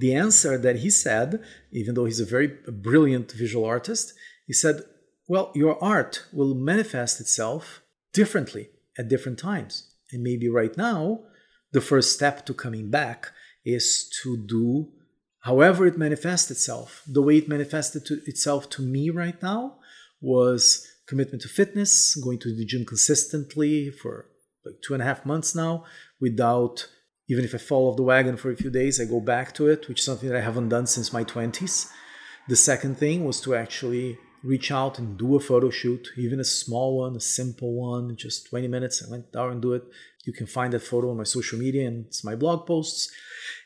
The 0.00 0.14
answer 0.14 0.56
that 0.56 0.76
he 0.76 0.88
said, 0.88 1.42
even 1.72 1.94
though 1.94 2.06
he's 2.06 2.20
a 2.20 2.36
very 2.36 2.48
brilliant 2.88 3.32
visual 3.32 3.66
artist, 3.66 4.14
he 4.46 4.54
said, 4.54 4.76
well, 5.28 5.52
your 5.54 5.82
art 5.84 6.24
will 6.32 6.54
manifest 6.54 7.20
itself 7.20 7.82
differently 8.14 8.70
at 8.98 9.08
different 9.08 9.38
times. 9.38 9.94
And 10.10 10.22
maybe 10.22 10.48
right 10.48 10.74
now, 10.74 11.20
the 11.72 11.82
first 11.82 12.14
step 12.14 12.46
to 12.46 12.54
coming 12.54 12.90
back 12.90 13.28
is 13.64 14.10
to 14.22 14.38
do 14.38 14.88
however 15.40 15.86
it 15.86 15.98
manifests 15.98 16.50
itself. 16.50 17.02
The 17.06 17.22
way 17.22 17.36
it 17.36 17.48
manifested 17.48 18.06
to 18.06 18.14
itself 18.26 18.70
to 18.70 18.82
me 18.82 19.10
right 19.10 19.40
now 19.42 19.76
was 20.20 20.86
commitment 21.06 21.42
to 21.42 21.48
fitness, 21.48 22.14
going 22.14 22.38
to 22.40 22.56
the 22.56 22.64
gym 22.64 22.86
consistently 22.86 23.90
for 23.90 24.30
like 24.64 24.76
two 24.82 24.94
and 24.94 25.02
a 25.02 25.06
half 25.06 25.26
months 25.26 25.54
now 25.54 25.84
without 26.20 26.86
even 27.30 27.44
if 27.44 27.54
I 27.54 27.58
fall 27.58 27.88
off 27.88 27.96
the 27.96 28.02
wagon 28.02 28.36
for 28.36 28.50
a 28.50 28.56
few 28.56 28.70
days, 28.70 29.00
I 29.00 29.04
go 29.04 29.20
back 29.20 29.54
to 29.54 29.68
it, 29.68 29.88
which 29.88 30.00
is 30.00 30.04
something 30.04 30.28
that 30.28 30.36
I 30.36 30.40
haven't 30.40 30.68
done 30.68 30.88
since 30.88 31.12
my 31.12 31.22
20s. 31.22 31.88
The 32.48 32.56
second 32.56 32.98
thing 32.98 33.24
was 33.24 33.40
to 33.42 33.54
actually 33.54 34.18
reach 34.42 34.72
out 34.72 34.98
and 34.98 35.16
do 35.16 35.36
a 35.36 35.40
photo 35.40 35.70
shoot, 35.70 36.08
even 36.16 36.40
a 36.40 36.44
small 36.44 36.98
one, 36.98 37.14
a 37.14 37.20
simple 37.20 37.72
one, 37.72 38.16
just 38.16 38.48
20 38.48 38.66
minutes. 38.66 39.04
I 39.06 39.10
went 39.12 39.30
down 39.30 39.52
and 39.52 39.62
do 39.62 39.74
it. 39.74 39.84
You 40.24 40.32
can 40.32 40.46
find 40.46 40.72
that 40.72 40.82
photo 40.82 41.10
on 41.12 41.18
my 41.18 41.22
social 41.22 41.56
media 41.56 41.86
and 41.86 42.06
it's 42.06 42.24
my 42.24 42.34
blog 42.34 42.66
posts. 42.66 43.12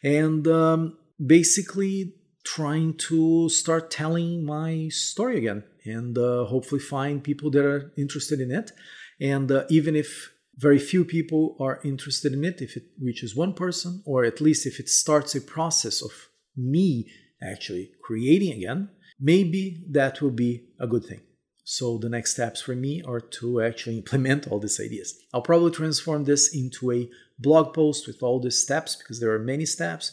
And 0.03 0.46
um, 0.46 0.98
basically 1.24 2.12
trying 2.44 2.92
to 3.09 3.48
start 3.48 3.90
telling 3.90 4.44
my 4.44 4.88
story 4.90 5.38
again 5.38 5.64
and 5.87 6.18
uh, 6.18 6.44
hopefully 6.44 6.83
find 6.83 7.24
people 7.24 7.50
that 7.53 7.64
are 7.64 7.92
interested 7.96 8.40
in 8.40 8.50
it. 8.50 8.72
And 9.18 9.50
uh, 9.50 9.64
even 9.70 9.96
if 9.96 10.34
very 10.57 10.79
few 10.79 11.05
people 11.05 11.57
are 11.61 11.81
interested 11.85 12.33
in 12.33 12.45
it, 12.45 12.61
if 12.61 12.77
it 12.77 12.85
reaches 13.01 13.35
one 13.35 13.55
person, 13.55 14.03
or 14.05 14.25
at 14.25 14.40
least 14.40 14.67
if 14.67 14.79
it 14.79 14.88
starts 14.88 15.35
a 15.35 15.40
process 15.40 16.03
of 16.03 16.12
me 16.57 17.11
actually 17.43 17.90
creating 18.03 18.53
again, 18.53 18.88
maybe 19.21 19.85
that 19.90 20.21
will 20.21 20.31
be 20.31 20.64
a 20.81 20.87
good 20.87 21.05
thing. 21.05 21.21
So 21.64 21.99
the 21.99 22.09
next 22.09 22.33
steps 22.33 22.61
for 22.61 22.77
me 22.77 23.03
are 23.03 23.21
to 23.21 23.62
actually 23.62 23.97
implement 24.03 24.49
all 24.49 24.61
these 24.61 24.81
ideas. 24.81 25.19
I'll 25.33 25.43
probably 25.43 25.71
transform 25.71 26.25
this 26.25 26.55
into 26.55 26.93
a 26.93 27.11
blog 27.38 27.75
post 27.75 28.07
with 28.07 28.23
all 28.23 28.40
these 28.40 28.62
steps 28.62 28.97
because 28.97 29.21
there 29.21 29.33
are 29.33 29.38
many 29.38 29.67
steps, 29.67 30.12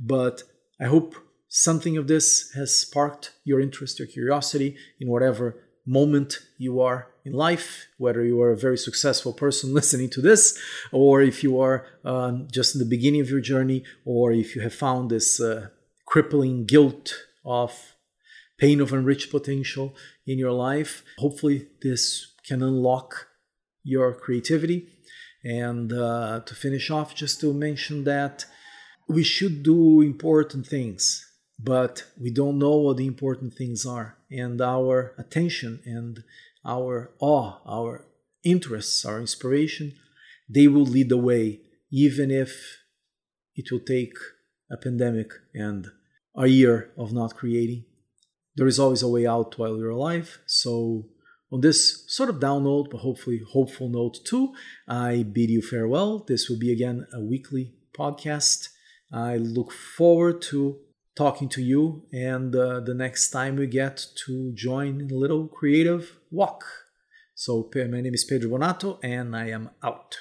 but 0.00 0.42
I 0.80 0.86
hope 0.86 1.14
something 1.48 1.96
of 1.96 2.08
this 2.08 2.52
has 2.54 2.76
sparked 2.76 3.32
your 3.44 3.60
interest 3.60 4.00
or 4.00 4.06
curiosity 4.06 4.76
in 5.00 5.08
whatever 5.08 5.62
moment 5.86 6.38
you 6.58 6.80
are 6.80 7.08
in 7.26 7.32
life, 7.32 7.88
whether 7.98 8.24
you 8.24 8.40
are 8.40 8.52
a 8.52 8.56
very 8.56 8.78
successful 8.78 9.32
person 9.32 9.74
listening 9.80 10.08
to 10.10 10.20
this, 10.20 10.58
or 10.92 11.20
if 11.20 11.42
you 11.42 11.60
are 11.60 11.84
uh, 12.04 12.32
just 12.50 12.74
in 12.74 12.78
the 12.78 12.92
beginning 12.96 13.20
of 13.20 13.28
your 13.28 13.40
journey, 13.40 13.82
or 14.04 14.32
if 14.32 14.54
you 14.54 14.62
have 14.62 14.74
found 14.74 15.10
this 15.10 15.40
uh, 15.40 15.68
crippling 16.06 16.64
guilt 16.64 17.14
of 17.44 17.96
pain 18.58 18.80
of 18.80 18.92
unreached 18.92 19.30
potential 19.30 19.94
in 20.26 20.38
your 20.38 20.52
life. 20.52 21.02
Hopefully, 21.18 21.68
this 21.82 22.32
can 22.46 22.62
unlock 22.62 23.26
your 23.82 24.14
creativity. 24.14 24.88
And 25.44 25.92
uh, 25.92 26.40
to 26.46 26.54
finish 26.54 26.90
off, 26.90 27.14
just 27.14 27.40
to 27.40 27.52
mention 27.52 28.04
that 28.04 28.46
we 29.08 29.22
should 29.22 29.62
do 29.62 30.00
important 30.00 30.66
things, 30.66 31.24
but 31.58 32.04
we 32.20 32.30
don't 32.30 32.58
know 32.58 32.76
what 32.76 32.96
the 32.96 33.06
important 33.06 33.54
things 33.54 33.86
are. 33.86 34.16
And 34.30 34.60
our 34.60 35.14
attention 35.18 35.80
and 35.84 36.24
our 36.66 37.12
awe, 37.20 37.58
our 37.66 38.06
interests, 38.44 39.04
our 39.04 39.20
inspiration, 39.20 39.92
they 40.48 40.68
will 40.68 40.84
lead 40.84 41.08
the 41.08 41.16
way, 41.16 41.60
even 41.90 42.30
if 42.30 42.78
it 43.54 43.70
will 43.70 43.80
take 43.80 44.14
a 44.70 44.76
pandemic 44.76 45.30
and 45.54 45.86
a 46.36 46.46
year 46.46 46.90
of 46.98 47.12
not 47.12 47.36
creating 47.36 47.84
there 48.56 48.66
is 48.66 48.78
always 48.78 49.02
a 49.02 49.08
way 49.08 49.26
out 49.26 49.58
while 49.58 49.76
you're 49.76 49.90
alive. 49.90 50.38
So, 50.46 51.06
on 51.52 51.60
this 51.60 52.04
sort 52.08 52.28
of 52.28 52.40
down 52.40 52.64
note, 52.64 52.88
but 52.90 52.98
hopefully 52.98 53.40
hopeful 53.52 53.88
note 53.88 54.18
too, 54.24 54.54
I 54.88 55.22
bid 55.22 55.50
you 55.50 55.62
farewell. 55.62 56.24
This 56.26 56.48
will 56.48 56.58
be 56.58 56.72
again 56.72 57.06
a 57.12 57.20
weekly 57.20 57.74
podcast. 57.96 58.70
I 59.12 59.36
look 59.36 59.70
forward 59.70 60.42
to 60.50 60.78
talking 61.14 61.48
to 61.50 61.62
you 61.62 62.02
and 62.12 62.54
uh, 62.54 62.80
the 62.80 62.94
next 62.94 63.30
time 63.30 63.56
we 63.56 63.66
get 63.66 64.04
to 64.26 64.52
join 64.54 65.00
in 65.00 65.10
a 65.10 65.14
little 65.14 65.46
creative 65.46 66.18
walk. 66.36 66.64
So, 67.34 67.70
my 67.74 68.00
name 68.00 68.14
is 68.14 68.24
Pedro 68.24 68.50
Bonato, 68.50 68.98
and 69.02 69.34
I 69.34 69.48
am 69.48 69.70
out. 69.82 70.16